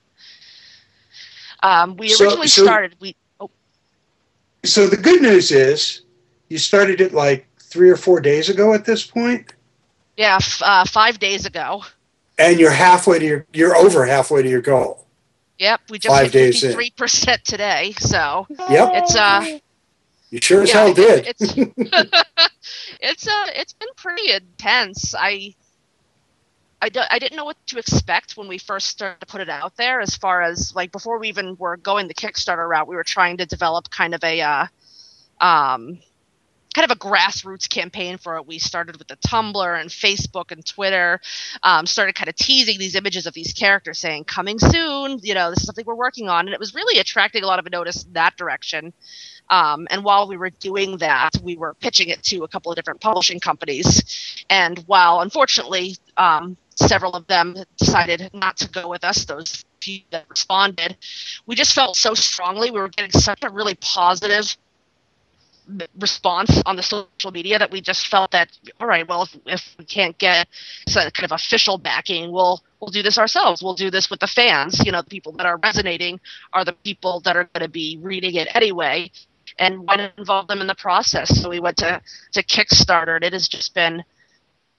[1.63, 2.97] Um, we So- originally so- started.
[3.01, 3.51] We oh,
[4.65, 6.01] So the good news is
[6.49, 9.53] you started it like three or four days ago at this point.
[10.17, 11.85] yeah, f- uh, five days ago.
[12.39, 15.07] and you're halfway to your you're over halfway to your goal.
[15.59, 17.93] Yep, we just Five hit fifty-three percent today.
[17.99, 18.91] So Yep.
[18.95, 19.59] it's uh,
[20.31, 21.27] You sure as Yeah, hell it- did.
[21.27, 21.53] It's
[23.01, 25.15] it's uh it's been pretty intense.
[25.19, 25.55] I
[26.81, 30.01] I didn't know what to expect when we first started to put it out there.
[30.01, 33.37] As far as like before we even were going the Kickstarter route, we were trying
[33.39, 34.67] to develop kind of a uh,
[35.41, 35.99] um
[36.79, 38.47] kind of a grassroots campaign for it.
[38.47, 41.21] We started with the Tumblr and Facebook and Twitter.
[41.65, 45.51] Um, started kind of teasing these images of these characters, saying "coming soon." You know,
[45.51, 48.05] this is something we're working on, and it was really attracting a lot of notice
[48.05, 48.93] in that direction.
[49.51, 52.77] Um, and while we were doing that, we were pitching it to a couple of
[52.77, 54.45] different publishing companies.
[54.49, 60.03] And while unfortunately um, several of them decided not to go with us, those few
[60.11, 60.97] that responded,
[61.47, 62.71] we just felt so strongly.
[62.71, 64.57] We were getting such a really positive
[65.99, 68.49] response on the social media that we just felt that
[68.81, 70.49] all right well if, if we can't get
[70.87, 73.63] some kind of official backing we'll we'll do this ourselves.
[73.63, 74.81] We'll do this with the fans.
[74.85, 76.21] You know the people that are resonating
[76.53, 79.11] are the people that are going to be reading it anyway.
[79.59, 81.41] And why not involve them in the process?
[81.41, 82.01] So we went to
[82.33, 84.05] to kickstarter and it has just been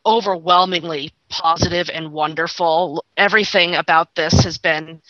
[0.05, 3.03] overwhelmingly positive and wonderful.
[3.17, 5.01] Everything about this has been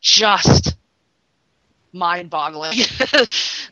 [0.00, 0.76] just
[1.92, 2.78] mind-boggling.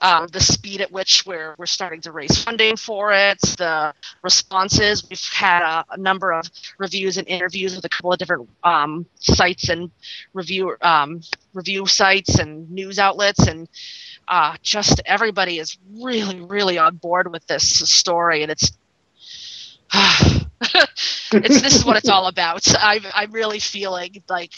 [0.01, 5.09] um, the speed at which we're we're starting to raise funding for it, the responses.
[5.09, 9.07] We've had a, a number of reviews and interviews with a couple of different um,
[9.21, 9.91] sites and
[10.33, 11.21] review um,
[11.55, 13.69] review sites and news outlets, and
[14.29, 18.73] uh, just everybody is really really on board with this story, and it's.
[21.33, 22.63] it's this is what it's all about.
[22.79, 24.53] I'm I'm really feeling like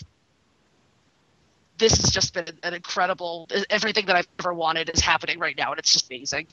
[1.81, 5.71] this has just been an incredible everything that I've ever wanted is happening right now
[5.71, 6.47] and it's just amazing.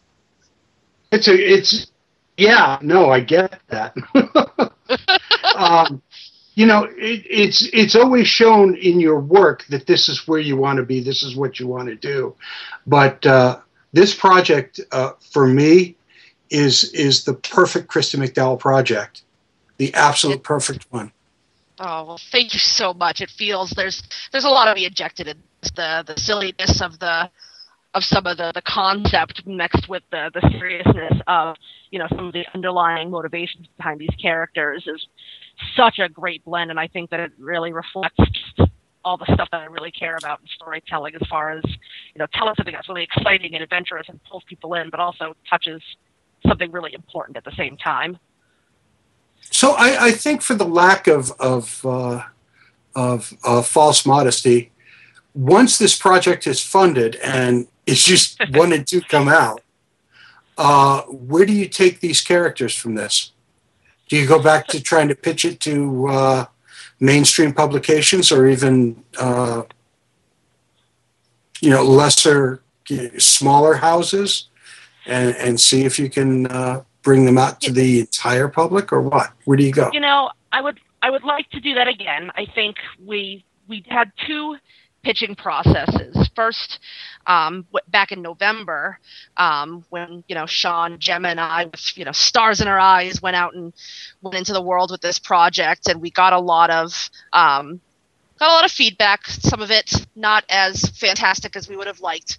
[1.11, 1.91] It's a it's
[2.37, 3.95] yeah, no, I get that.
[5.55, 6.01] um,
[6.55, 10.55] you know, it, it's it's always shown in your work that this is where you
[10.57, 12.35] want to be, this is what you want to do.
[12.85, 13.59] But uh,
[13.93, 15.95] this project uh, for me
[16.49, 19.23] is is the perfect Christy McDowell project,
[19.77, 21.11] the absolute perfect one.
[21.79, 23.21] Oh well, thank you so much.
[23.21, 24.01] It feels there's
[24.31, 25.37] there's a lot of me injected in
[25.75, 27.29] the the silliness of the
[27.93, 31.55] of some of the the concept mixed with the the seriousness of
[31.91, 35.07] you know some of the underlying motivations behind these characters is
[35.75, 38.19] such a great blend, and I think that it really reflects
[39.05, 42.27] all the stuff that I really care about in storytelling, as far as you know,
[42.33, 45.81] telling something that's really exciting and adventurous and pulls people in, but also touches
[46.47, 48.17] something really important at the same time.
[49.51, 52.23] So I, I think for the lack of of, uh,
[52.95, 54.71] of uh, false modesty,
[55.33, 59.61] once this project is funded and it's just one and two come out,
[60.57, 63.31] uh, where do you take these characters from this?
[64.09, 66.45] Do you go back to trying to pitch it to uh,
[66.99, 69.63] mainstream publications or even uh,
[71.61, 72.61] you know lesser,
[73.17, 74.47] smaller houses,
[75.05, 79.01] and and see if you can uh, bring them out to the entire public or
[79.01, 79.31] what?
[79.45, 79.89] Where do you go?
[79.93, 82.31] You know, I would I would like to do that again.
[82.35, 84.57] I think we we had two
[85.03, 86.29] pitching processes.
[86.35, 86.79] First,
[87.25, 88.99] um, back in November,
[89.37, 93.21] um, when you know Sean, Gemma, and I, with you know stars in our eyes,
[93.21, 93.71] went out and
[94.21, 97.79] went into the world with this project, and we got a lot of um,
[98.37, 99.25] got a lot of feedback.
[99.27, 102.37] Some of it not as fantastic as we would have liked,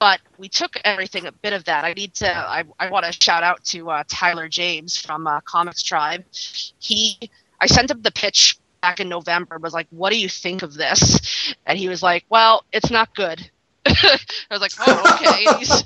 [0.00, 1.84] but we took everything a bit of that.
[1.84, 2.34] I need to.
[2.36, 6.24] I, I want to shout out to uh, Tyler James from uh, ComixTribe.
[6.80, 7.18] He,
[7.60, 9.58] I sent him the pitch back in November.
[9.58, 13.14] Was like, "What do you think of this?" And he was like, "Well, it's not
[13.14, 13.48] good."
[13.86, 14.18] I
[14.50, 15.84] was like, "Oh, okay." he's,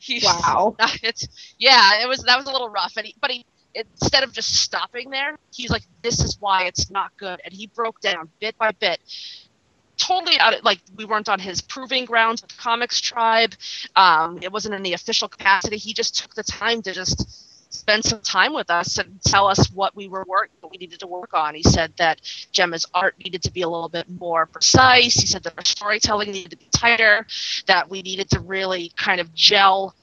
[0.00, 0.76] he's, Wow.
[1.02, 1.28] It's
[1.58, 2.02] yeah.
[2.02, 5.10] It was that was a little rough, and he, but he instead of just stopping
[5.10, 8.72] there, he's like, "This is why it's not good," and he broke down bit by
[8.72, 8.98] bit
[10.00, 13.54] totally out of, like we weren't on his proving grounds with ComixTribe.
[13.96, 15.76] Um, it wasn't in the official capacity.
[15.76, 19.70] He just took the time to just spend some time with us and tell us
[19.72, 21.54] what we were work what we needed to work on.
[21.54, 22.20] He said that
[22.50, 25.14] gemma's art needed to be a little bit more precise.
[25.14, 27.26] He said that our storytelling needed to be tighter
[27.66, 29.94] that we needed to really kind of gel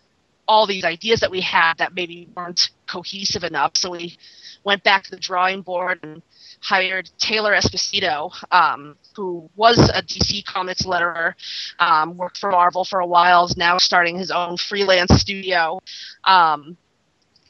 [0.47, 3.75] all these ideas that we had that maybe weren't cohesive enough.
[3.75, 4.17] So we
[4.63, 6.21] went back to the drawing board and
[6.59, 11.33] hired Taylor Esposito, um, who was a DC Comics letterer,
[11.79, 15.79] um, worked for Marvel for a while, is now starting his own freelance studio.
[16.23, 16.77] Um,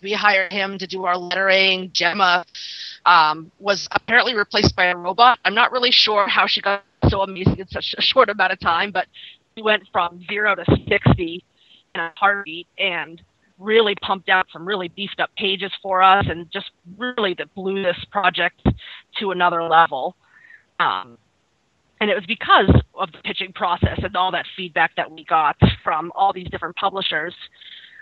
[0.01, 1.89] we hired him to do our lettering.
[1.93, 2.45] Gemma
[3.05, 5.39] um, was apparently replaced by a robot.
[5.45, 8.59] I'm not really sure how she got so amazing in such a short amount of
[8.59, 9.07] time, but
[9.55, 11.43] we went from zero to 60
[11.95, 13.21] in a heartbeat, and
[13.59, 17.81] really pumped out some really beefed up pages for us and just really that blew
[17.81, 18.61] this project
[19.19, 20.15] to another level.
[20.79, 21.17] Um,
[21.99, 25.57] and it was because of the pitching process and all that feedback that we got
[25.83, 27.33] from all these different publishers.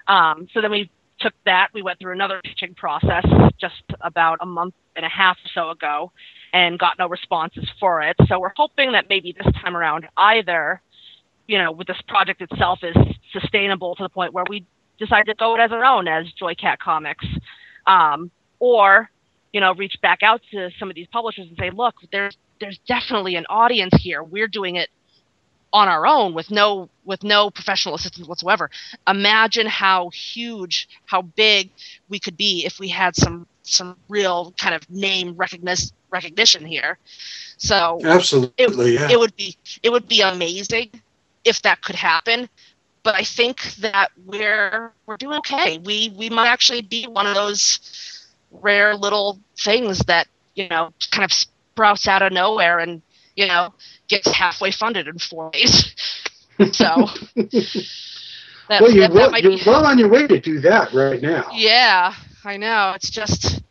[0.07, 0.89] Um, so then we
[1.19, 3.25] took that, we went through another pitching process
[3.59, 6.11] just about a month and a half or so ago
[6.53, 8.15] and got no responses for it.
[8.27, 10.81] So we're hoping that maybe this time around either,
[11.47, 12.95] you know, with this project itself is
[13.31, 14.65] sustainable to the point where we
[14.99, 17.25] decide to go it as our own as Joycat Comics,
[17.87, 19.09] um, or
[19.53, 22.77] you know, reach back out to some of these publishers and say, look, there's there's
[22.87, 24.21] definitely an audience here.
[24.21, 24.89] We're doing it
[25.71, 28.69] on our own with no with no professional assistance whatsoever.
[29.07, 31.69] Imagine how huge, how big
[32.09, 36.97] we could be if we had some some real kind of name recognition recognition here.
[37.57, 39.11] So Absolutely, it, yeah.
[39.11, 40.89] it would be it would be amazing
[41.43, 42.49] if that could happen.
[43.05, 45.77] But I think that we're we're doing okay.
[45.77, 47.79] We we might actually be one of those
[48.49, 53.03] rare little things that you know kind of sprouts out of nowhere and
[53.35, 53.75] you know
[54.07, 55.93] gets halfway funded in four days.
[56.71, 60.59] so that, well, you're, that, well, might you're be well on your way to do
[60.61, 61.45] that right now.
[61.53, 62.11] yeah,
[62.43, 62.93] I know.
[62.95, 63.61] It's just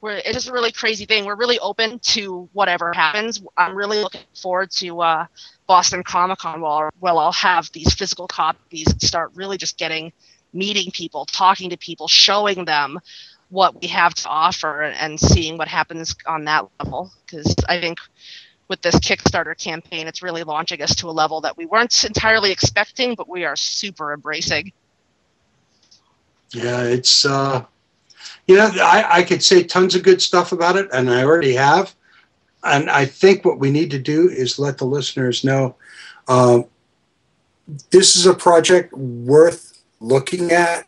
[0.00, 1.26] we're it's just a really crazy thing.
[1.26, 3.42] We're really open to whatever happens.
[3.54, 5.26] I'm really looking forward to uh,
[5.72, 10.12] Boston Comic Con where, where I'll have these physical copies and start really just getting
[10.52, 13.00] meeting people, talking to people, showing them
[13.48, 17.10] what we have to offer and seeing what happens on that level.
[17.24, 18.00] Because I think
[18.68, 22.52] with this Kickstarter campaign, it's really launching us to a level that we weren't entirely
[22.52, 24.72] expecting, but we are super embracing.
[26.50, 27.64] Yeah, it's uh,
[28.46, 31.54] you know I, I could say tons of good stuff about it, and I already
[31.54, 31.94] have.
[32.64, 35.74] And I think what we need to do is let the listeners know
[36.28, 36.66] um,
[37.90, 40.86] this is a project worth looking at,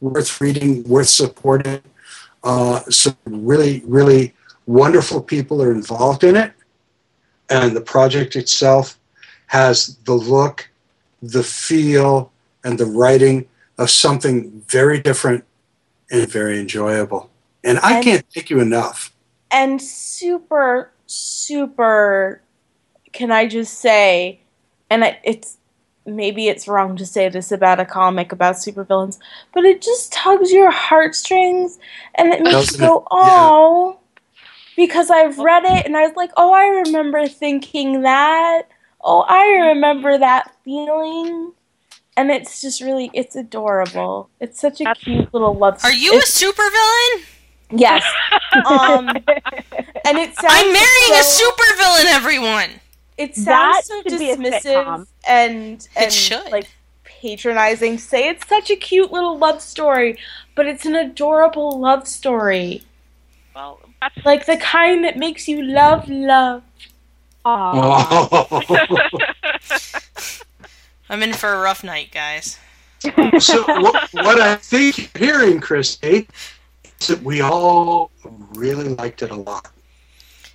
[0.00, 1.80] worth reading, worth supporting.
[2.44, 4.34] Uh, some really, really
[4.66, 6.52] wonderful people are involved in it,
[7.50, 8.98] and the project itself
[9.46, 10.68] has the look,
[11.22, 12.30] the feel,
[12.64, 13.46] and the writing
[13.78, 15.44] of something very different
[16.10, 17.30] and very enjoyable.
[17.64, 19.12] And I And- can't thank you enough.
[19.50, 22.40] and super super
[23.12, 24.40] can i just say
[24.90, 25.56] and I, it's
[26.04, 29.18] maybe it's wrong to say this about a comic about supervillains
[29.52, 31.78] but it just tugs your heartstrings
[32.14, 32.86] and it makes you Doesn't it?
[32.86, 33.98] go oh
[34.76, 38.62] because i've read it and i was like oh i remember thinking that
[39.02, 41.52] oh i remember that feeling
[42.16, 45.92] and it's just really it's adorable it's such a cute little love story.
[45.92, 47.24] Are you a it's- supervillain?
[47.72, 48.04] yes
[48.66, 49.08] um
[50.06, 52.70] and it sounds I'm marrying a supervillain, everyone.
[53.18, 55.06] it That sounds so should be a dismissive sitcom.
[55.28, 56.50] and and should.
[56.52, 56.68] like
[57.04, 60.18] patronizing to say it's such a cute little love story
[60.54, 62.82] but it's an adorable love story
[63.54, 66.62] Well, that's like the kind that makes you love love
[67.48, 68.60] Oh.
[71.08, 72.58] I'm in for a rough night, guys.
[73.38, 76.26] so what, what I think you're hearing, Christy,
[77.00, 78.10] is that we all
[78.54, 79.70] really liked it a lot.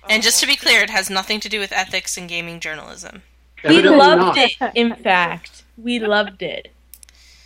[0.08, 3.22] And just to be clear, it has nothing to do with ethics and gaming journalism.
[3.64, 4.38] we loved not.
[4.38, 6.72] it in fact we loved it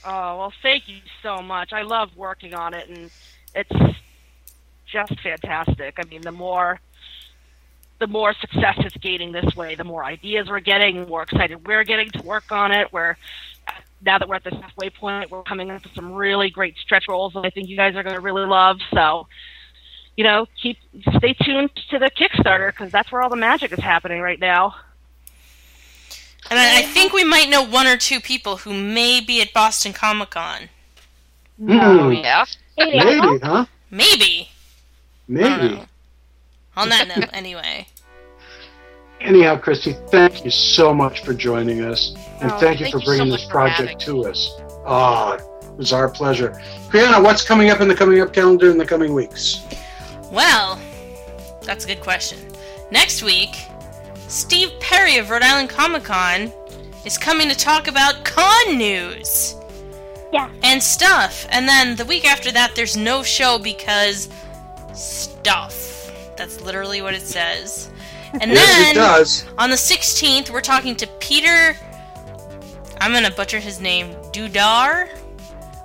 [0.08, 1.72] Oh well, thank you so much.
[1.72, 3.10] I love working on it, and
[3.56, 3.98] it's
[4.86, 5.98] just fantastic.
[5.98, 6.78] I mean, the more
[7.98, 11.66] the more success it's gaining this way, the more ideas we're getting, the more excited
[11.66, 12.92] we're getting to work on it.
[12.92, 13.16] We're
[14.00, 17.08] now that we're at this halfway point, we're coming up with some really great stretch
[17.08, 18.78] goals that I think you guys are going to really love.
[18.94, 19.26] So,
[20.16, 20.78] you know, keep
[21.16, 24.74] stay tuned to the Kickstarter because that's where all the magic is happening right now.
[26.50, 29.52] And I, I think we might know one or two people who may be at
[29.52, 30.68] Boston Comic Con.
[31.68, 32.44] Oh Hmm, yeah.
[32.78, 33.66] maybe, huh?
[33.90, 34.50] Maybe.
[35.28, 35.82] Maybe.
[36.76, 37.86] On that note, anyway.
[39.20, 42.98] Anyhow, Christy, thank you so much for joining us, and Oh, thank you thank for
[43.00, 44.50] you so bringing this project to us.
[44.84, 46.50] Ah, it was our pleasure.
[46.90, 49.64] Brianna, what's coming up in the coming up calendar in the coming weeks?
[50.30, 50.78] Well,
[51.62, 52.38] that's a good question.
[52.90, 53.54] Next week,
[54.28, 56.52] Steve Perry of Rhode Island Comic Con
[57.04, 59.54] is coming to talk about con news.
[60.32, 60.50] Yeah.
[60.64, 61.46] And stuff.
[61.50, 64.28] And then the week after that, there's no show because
[64.94, 66.10] stuff.
[66.36, 67.90] That's literally what it says.
[68.40, 69.44] And Yes, then it does.
[69.56, 71.76] on the 16th, we're talking to Peter.
[73.00, 74.14] I'm gonna butcher his name.
[74.32, 75.08] Dudar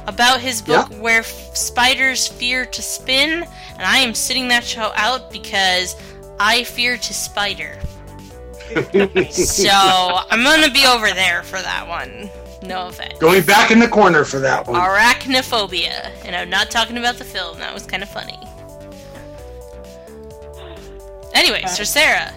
[0.08, 4.92] about his book Where F- Spiders Fear to Spin, and I am sitting that show
[4.96, 5.96] out because
[6.40, 7.80] I fear to spider.
[9.32, 9.70] so
[10.30, 12.30] I'm gonna be over there for that one.
[12.64, 13.18] No offense.
[13.20, 14.80] Going back in the corner for that one.
[14.80, 16.12] Arachnophobia.
[16.26, 17.58] And I'm not talking about the film.
[17.58, 18.38] That was kind of funny.
[21.34, 22.34] Anyway, Sir Sara.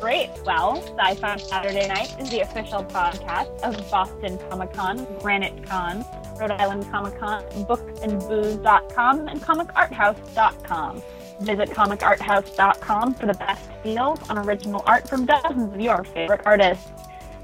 [0.00, 0.30] Great.
[0.46, 6.02] Well, Sci-Fi Saturday Night is the official podcast of Boston Comic Con, Granite Con,
[6.40, 11.02] Rhode Island Comic Con, bookandbooze.com, and comicarthouse.com.
[11.40, 16.90] Visit comicarthouse.com for the best deals on original art from dozens of your favorite artists.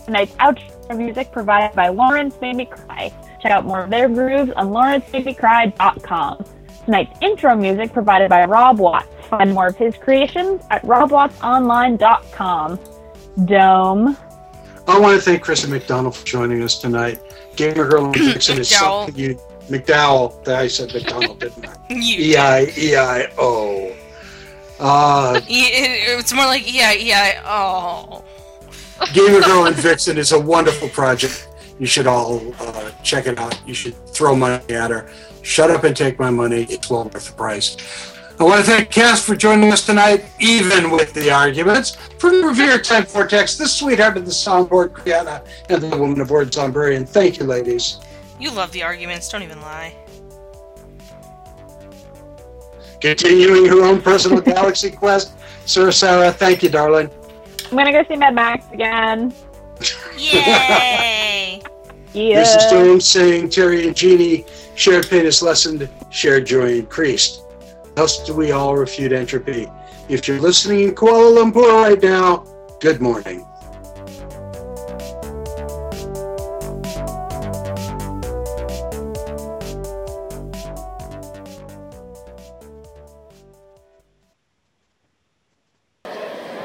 [0.05, 3.13] Tonight's outro music provided by Lawrence Made Me Cry.
[3.41, 6.45] Check out more of their grooves on lawrencemademecry.com.
[6.85, 9.09] Tonight's intro music provided by Rob Watts.
[9.29, 12.79] Find more of his creations at robwattsonline.com.
[13.45, 14.17] Dome.
[14.89, 17.21] I want to thank Kristen McDonald for joining us tonight.
[17.57, 19.39] Gamer Girl and Vixen is something you.
[19.69, 20.47] McDowell.
[20.47, 21.75] I said McDonald, didn't I?
[21.91, 23.93] E I E I O.
[24.79, 27.43] Uh, E- It's more like yeah, yeah.
[27.45, 28.23] Oh,
[29.13, 31.49] Gamer Girl and Vixen is a wonderful project.
[31.79, 33.61] You should all uh, check it out.
[33.67, 35.11] You should throw money at her.
[35.43, 36.63] Shut up and take my money.
[36.71, 37.77] It's well worth the price.
[38.39, 41.97] I want to thank Cass for joining us tonight, even with the arguments.
[42.19, 46.51] From the Revere Time Vortex, the sweetheart of the soundboard, Kriana, and the woman aboard
[46.53, 47.09] Zombarian.
[47.09, 47.99] Thank you, ladies.
[48.39, 49.31] you love the arguments.
[49.31, 49.95] Don't even lie.
[53.01, 55.33] Continuing her own personal galaxy quest,
[55.65, 57.11] Sir Sara, thank you, darling.
[57.71, 59.33] I'm gonna go see Mad Max again.
[60.19, 61.63] Yay!
[62.13, 62.43] Yeah.
[62.45, 62.71] Mrs.
[62.71, 67.43] Jones saying Terry and Jeannie, shared pain is lessened, shared joy increased.
[67.97, 69.73] Thus do we all refute entropy.
[70.11, 72.45] If you're listening in Kuala Lumpur right now,
[72.79, 73.43] good morning.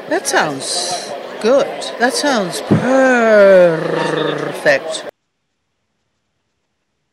[0.09, 1.65] That sounds good.
[1.99, 4.01] That sounds perfect.